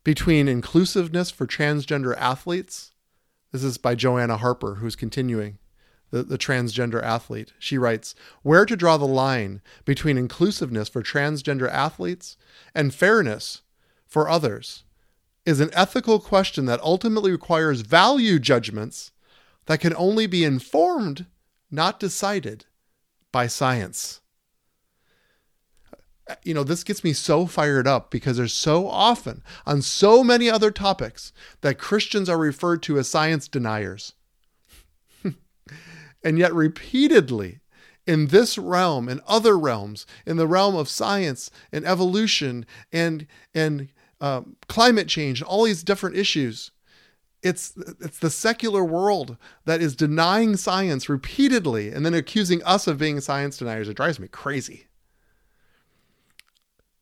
between 0.05 0.49
inclusiveness 0.49 1.31
for 1.31 1.47
transgender 1.47 2.17
athletes. 2.17 2.93
This 3.51 3.65
is 3.65 3.79
by 3.79 3.95
Joanna 3.95 4.37
Harper, 4.37 4.77
who's 4.77 4.97
continuing, 4.97 5.59
the, 6.11 6.23
the 6.23 6.39
transgender 6.39 7.03
athlete. 7.03 7.53
She 7.59 7.79
writes 7.79 8.15
Where 8.43 8.67
to 8.67 8.77
draw 8.77 8.97
the 8.97 9.07
line 9.07 9.63
between 9.85 10.19
inclusiveness 10.19 10.89
for 10.89 11.03
transgender 11.03 11.69
athletes 11.71 12.37
and 12.75 12.95
fairness 12.95 13.63
for 14.15 14.29
others 14.29 14.85
is 15.45 15.59
an 15.59 15.71
ethical 15.73 16.21
question 16.21 16.67
that 16.67 16.81
ultimately 16.83 17.33
requires 17.33 17.81
value 17.81 18.39
judgments 18.39 19.11
that 19.67 19.81
can 19.81 19.93
only 19.97 20.29
be 20.29 20.45
informed, 20.45 21.27
not 21.69 21.99
decided, 21.99 22.65
by 23.33 23.49
science. 23.49 24.21
You 26.45 26.55
know, 26.55 26.63
this 26.63 26.85
gets 26.85 27.03
me 27.03 27.13
so 27.13 27.47
fired 27.47 27.89
up 27.89 28.13
because 28.13 28.37
there's 28.37 28.53
so 28.53 28.87
often 28.87 29.43
on 29.67 29.83
so 29.83 30.23
many 30.23 30.49
other 30.49 30.71
topics 30.71 31.33
that 31.63 31.81
Christians 31.81 32.29
are 32.29 32.39
referred 32.39 32.85
to 32.85 32.97
as 33.01 33.09
science 33.09 33.49
deniers. 33.49 34.13
and 36.23 36.39
yet, 36.39 36.55
repeatedly, 36.55 37.63
in 38.07 38.29
this 38.29 38.59
realm 38.59 39.09
and 39.09 39.21
other 39.27 39.59
realms, 39.59 40.07
in 40.25 40.37
the 40.37 40.47
realm 40.47 40.77
of 40.77 40.89
science 40.89 41.51
and 41.73 41.85
evolution 41.85 42.65
and, 42.93 43.27
and 43.53 43.89
um, 44.21 44.57
climate 44.69 45.09
change, 45.09 45.43
all 45.43 45.65
these 45.65 45.83
different 45.83 46.17
issues. 46.17 46.71
It's, 47.43 47.75
it's 48.01 48.19
the 48.19 48.31
secular 48.31 48.83
world 48.83 49.37
that 49.67 49.83
is 49.83 49.95
denying 49.95 50.57
science 50.57 51.09
repeatedly 51.09 51.91
and 51.91 52.05
then 52.05 52.15
accusing 52.15 52.63
us 52.65 52.87
of 52.87 52.99
being 52.99 53.21
science 53.21 53.59
deniers. 53.59 53.89
It 53.89 53.97
drives 53.97 54.19
me 54.19 54.29
crazy. 54.29 54.87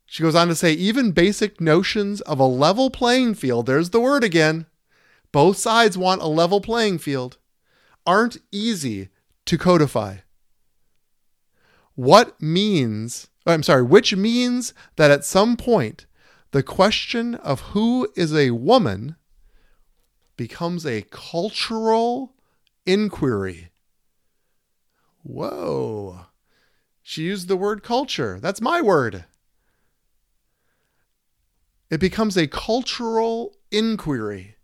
She 0.06 0.22
goes 0.22 0.34
on 0.34 0.48
to 0.48 0.54
say 0.54 0.72
even 0.72 1.12
basic 1.12 1.60
notions 1.60 2.20
of 2.22 2.38
a 2.38 2.46
level 2.46 2.90
playing 2.90 3.34
field, 3.34 3.66
there's 3.66 3.90
the 3.90 4.00
word 4.00 4.22
again. 4.24 4.66
Both 5.30 5.56
sides 5.56 5.96
want 5.96 6.20
a 6.20 6.26
level 6.26 6.60
playing 6.60 6.98
field, 6.98 7.38
aren't 8.06 8.36
easy 8.50 9.08
to 9.46 9.56
codify. 9.56 10.16
What 11.94 12.40
means, 12.42 13.28
I'm 13.46 13.62
sorry, 13.62 13.82
which 13.82 14.14
means 14.14 14.74
that 14.96 15.10
at 15.10 15.24
some 15.24 15.56
point 15.56 16.04
the 16.52 16.62
question 16.62 17.34
of 17.34 17.60
who 17.72 18.08
is 18.14 18.34
a 18.34 18.50
woman 18.50 19.16
becomes 20.36 20.86
a 20.86 21.02
cultural 21.10 22.34
inquiry. 22.86 23.70
Whoa. 25.22 26.26
She 27.02 27.22
used 27.22 27.48
the 27.48 27.56
word 27.56 27.82
culture. 27.82 28.38
That's 28.40 28.60
my 28.60 28.80
word. 28.80 29.24
It 31.90 32.00
becomes 32.00 32.36
a 32.36 32.46
cultural 32.46 33.56
inquiry. 33.70 34.56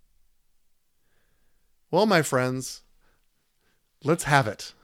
Well, 1.90 2.06
my 2.06 2.22
friends, 2.22 2.82
let's 4.04 4.24
have 4.24 4.46
it. 4.46 4.74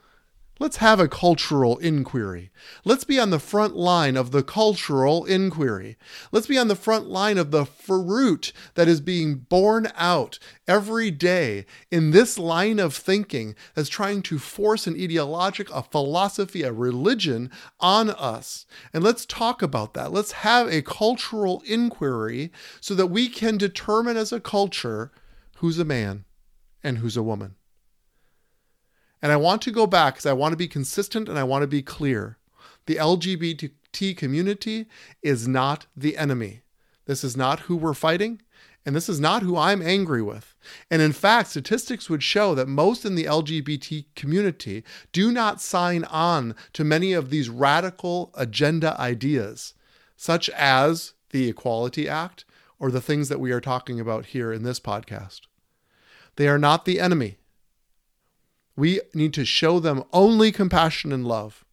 Let's 0.57 0.77
have 0.77 1.01
a 1.01 1.09
cultural 1.09 1.77
inquiry. 1.79 2.49
Let's 2.85 3.03
be 3.03 3.19
on 3.19 3.29
the 3.29 3.39
front 3.39 3.75
line 3.75 4.15
of 4.15 4.31
the 4.31 4.41
cultural 4.41 5.25
inquiry. 5.25 5.97
Let's 6.31 6.47
be 6.47 6.57
on 6.57 6.69
the 6.69 6.77
front 6.77 7.07
line 7.07 7.37
of 7.37 7.51
the 7.51 7.65
fruit 7.65 8.53
that 8.75 8.87
is 8.87 9.01
being 9.01 9.35
borne 9.35 9.91
out 9.95 10.39
every 10.65 11.11
day 11.11 11.65
in 11.91 12.11
this 12.11 12.39
line 12.39 12.79
of 12.79 12.95
thinking 12.95 13.53
that's 13.73 13.89
trying 13.89 14.21
to 14.23 14.39
force 14.39 14.87
an 14.87 14.95
ideologic, 14.95 15.69
a 15.71 15.83
philosophy, 15.83 16.61
a 16.63 16.71
religion 16.71 17.51
on 17.81 18.09
us. 18.09 18.65
And 18.93 19.03
let's 19.03 19.25
talk 19.25 19.61
about 19.61 19.93
that. 19.95 20.13
Let's 20.13 20.31
have 20.31 20.69
a 20.69 20.81
cultural 20.81 21.63
inquiry 21.65 22.53
so 22.79 22.95
that 22.95 23.07
we 23.07 23.27
can 23.27 23.57
determine 23.57 24.15
as 24.15 24.31
a 24.31 24.39
culture 24.39 25.11
who's 25.57 25.79
a 25.79 25.85
man 25.85 26.23
and 26.81 26.99
who's 26.99 27.17
a 27.17 27.23
woman. 27.23 27.55
And 29.25 29.31
I 29.31 29.37
want 29.37 29.63
to 29.63 29.71
go 29.71 29.87
back 29.87 30.13
because 30.13 30.27
I 30.27 30.33
want 30.33 30.53
to 30.53 30.55
be 30.55 30.67
consistent 30.67 31.27
and 31.27 31.39
I 31.39 31.43
want 31.43 31.63
to 31.63 31.67
be 31.67 31.81
clear. 31.81 32.37
The 32.85 32.97
LGBT 32.97 34.15
community 34.15 34.85
is 35.23 35.47
not 35.47 35.87
the 35.97 36.15
enemy. 36.15 36.61
This 37.07 37.23
is 37.23 37.35
not 37.35 37.61
who 37.61 37.75
we're 37.75 37.95
fighting, 37.95 38.43
and 38.85 38.95
this 38.95 39.09
is 39.09 39.19
not 39.19 39.41
who 39.41 39.57
I'm 39.57 39.81
angry 39.81 40.21
with. 40.21 40.55
And 40.91 41.01
in 41.01 41.11
fact, 41.11 41.49
statistics 41.49 42.07
would 42.07 42.21
show 42.21 42.53
that 42.53 42.67
most 42.67 43.03
in 43.03 43.15
the 43.15 43.23
LGBT 43.23 44.05
community 44.15 44.83
do 45.11 45.31
not 45.31 45.59
sign 45.59 46.03
on 46.03 46.53
to 46.73 46.83
many 46.83 47.11
of 47.13 47.31
these 47.31 47.49
radical 47.49 48.29
agenda 48.35 48.95
ideas, 49.01 49.73
such 50.15 50.51
as 50.51 51.13
the 51.31 51.49
Equality 51.49 52.07
Act 52.07 52.45
or 52.77 52.91
the 52.91 53.01
things 53.01 53.29
that 53.29 53.39
we 53.39 53.51
are 53.51 53.59
talking 53.59 53.99
about 53.99 54.27
here 54.27 54.53
in 54.53 54.61
this 54.61 54.79
podcast. 54.79 55.47
They 56.35 56.47
are 56.47 56.59
not 56.59 56.85
the 56.85 56.99
enemy. 56.99 57.39
We 58.75 59.01
need 59.13 59.33
to 59.33 59.45
show 59.45 59.79
them 59.79 60.03
only 60.11 60.51
compassion 60.51 61.11
and 61.11 61.25
love. 61.25 61.63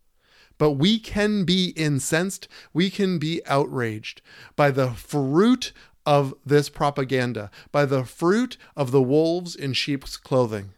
But 0.59 0.73
we 0.73 0.99
can 0.99 1.45
be 1.45 1.71
incensed, 1.71 2.47
we 2.73 2.91
can 2.91 3.19
be 3.19 3.41
outraged 3.47 4.23
by 4.55 4.71
the 4.71 4.91
fruit 4.91 5.73
of 6.07 6.35
this 6.45 6.69
propaganda, 6.69 7.51
by 7.71 7.85
the 7.85 8.05
fruit 8.05 8.57
of 8.77 8.91
the 8.91 9.03
wolves 9.03 9.57
in 9.57 9.73
sheep's 9.73 10.17
clothing. 10.17 10.71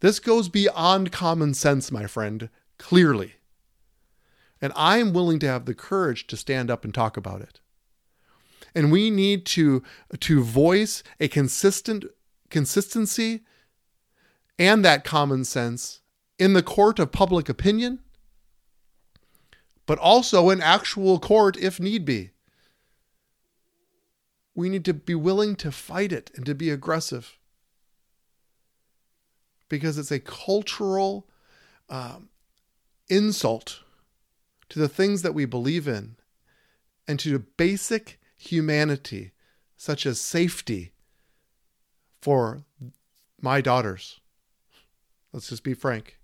This 0.00 0.20
goes 0.20 0.48
beyond 0.48 1.10
common 1.10 1.54
sense, 1.54 1.90
my 1.90 2.06
friend, 2.06 2.48
clearly. 2.78 3.34
And 4.60 4.72
I 4.76 4.98
am 4.98 5.12
willing 5.12 5.38
to 5.40 5.48
have 5.48 5.64
the 5.64 5.74
courage 5.74 6.26
to 6.28 6.36
stand 6.36 6.70
up 6.70 6.84
and 6.84 6.94
talk 6.94 7.16
about 7.16 7.40
it. 7.40 7.60
And 8.74 8.92
we 8.92 9.10
need 9.10 9.46
to, 9.46 9.82
to 10.20 10.42
voice 10.42 11.02
a 11.18 11.28
consistent 11.28 12.04
consistency 12.50 13.44
and 14.58 14.84
that 14.84 15.04
common 15.04 15.44
sense 15.44 16.00
in 16.38 16.52
the 16.52 16.62
court 16.62 16.98
of 16.98 17.12
public 17.12 17.48
opinion, 17.48 18.00
but 19.86 19.98
also 19.98 20.50
in 20.50 20.60
actual 20.60 21.18
court 21.18 21.56
if 21.56 21.80
need 21.80 22.04
be. 22.04 22.30
We 24.54 24.68
need 24.68 24.84
to 24.86 24.94
be 24.94 25.14
willing 25.14 25.54
to 25.56 25.70
fight 25.70 26.12
it 26.12 26.30
and 26.34 26.44
to 26.46 26.54
be 26.54 26.70
aggressive 26.70 27.38
because 29.68 29.98
it's 29.98 30.10
a 30.10 30.18
cultural 30.18 31.28
um, 31.88 32.28
insult 33.08 33.80
to 34.68 34.78
the 34.78 34.88
things 34.88 35.22
that 35.22 35.34
we 35.34 35.44
believe 35.44 35.86
in 35.86 36.16
and 37.06 37.18
to 37.20 37.38
basic 37.38 38.20
humanity, 38.36 39.32
such 39.76 40.04
as 40.06 40.20
safety 40.20 40.92
for 42.20 42.64
my 43.40 43.60
daughters. 43.60 44.20
Let's 45.32 45.48
just 45.48 45.64
be 45.64 45.74
frank. 45.74 46.18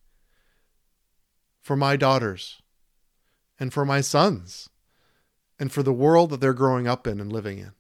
For 1.61 1.77
my 1.77 1.97
daughters 1.97 2.63
and 3.59 3.73
for 3.73 3.85
my 3.85 4.01
sons 4.01 4.69
and 5.59 5.73
for 5.73 5.83
the 5.83 5.93
world 5.93 6.31
that 6.31 6.41
they're 6.41 6.53
growing 6.53 6.87
up 6.87 7.07
in 7.07 7.21
and 7.21 7.33
living 7.33 7.59
in. 7.59 7.73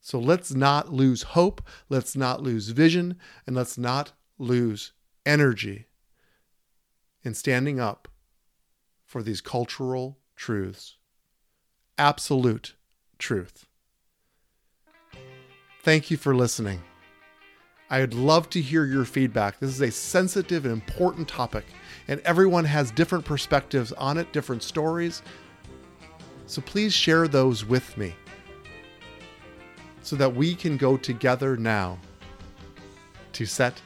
So 0.00 0.18
let's 0.18 0.54
not 0.54 0.92
lose 0.92 1.22
hope, 1.22 1.60
let's 1.88 2.16
not 2.16 2.42
lose 2.42 2.68
vision, 2.68 3.16
and 3.46 3.56
let's 3.56 3.76
not 3.76 4.12
lose 4.38 4.92
energy 5.24 5.86
in 7.22 7.34
standing 7.34 7.80
up 7.80 8.06
for 9.04 9.22
these 9.22 9.40
cultural 9.40 10.18
truths. 10.36 10.96
Absolute 11.98 12.74
truth. 13.18 13.66
Thank 15.82 16.10
you 16.10 16.16
for 16.16 16.34
listening. 16.34 16.82
I'd 17.88 18.14
love 18.14 18.50
to 18.50 18.60
hear 18.60 18.84
your 18.84 19.04
feedback. 19.04 19.60
This 19.60 19.70
is 19.70 19.80
a 19.80 19.90
sensitive 19.90 20.64
and 20.64 20.72
important 20.74 21.28
topic, 21.28 21.64
and 22.08 22.20
everyone 22.20 22.64
has 22.64 22.90
different 22.90 23.24
perspectives 23.24 23.92
on 23.92 24.18
it, 24.18 24.32
different 24.32 24.64
stories. 24.64 25.22
So 26.46 26.60
please 26.62 26.92
share 26.92 27.28
those 27.28 27.64
with 27.64 27.96
me 27.96 28.14
so 30.02 30.16
that 30.16 30.34
we 30.34 30.54
can 30.54 30.76
go 30.76 30.96
together 30.96 31.56
now 31.56 31.98
to 33.32 33.46
set 33.46 33.80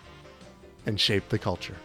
and 0.86 0.98
shape 0.98 1.28
the 1.28 1.38
culture. 1.38 1.76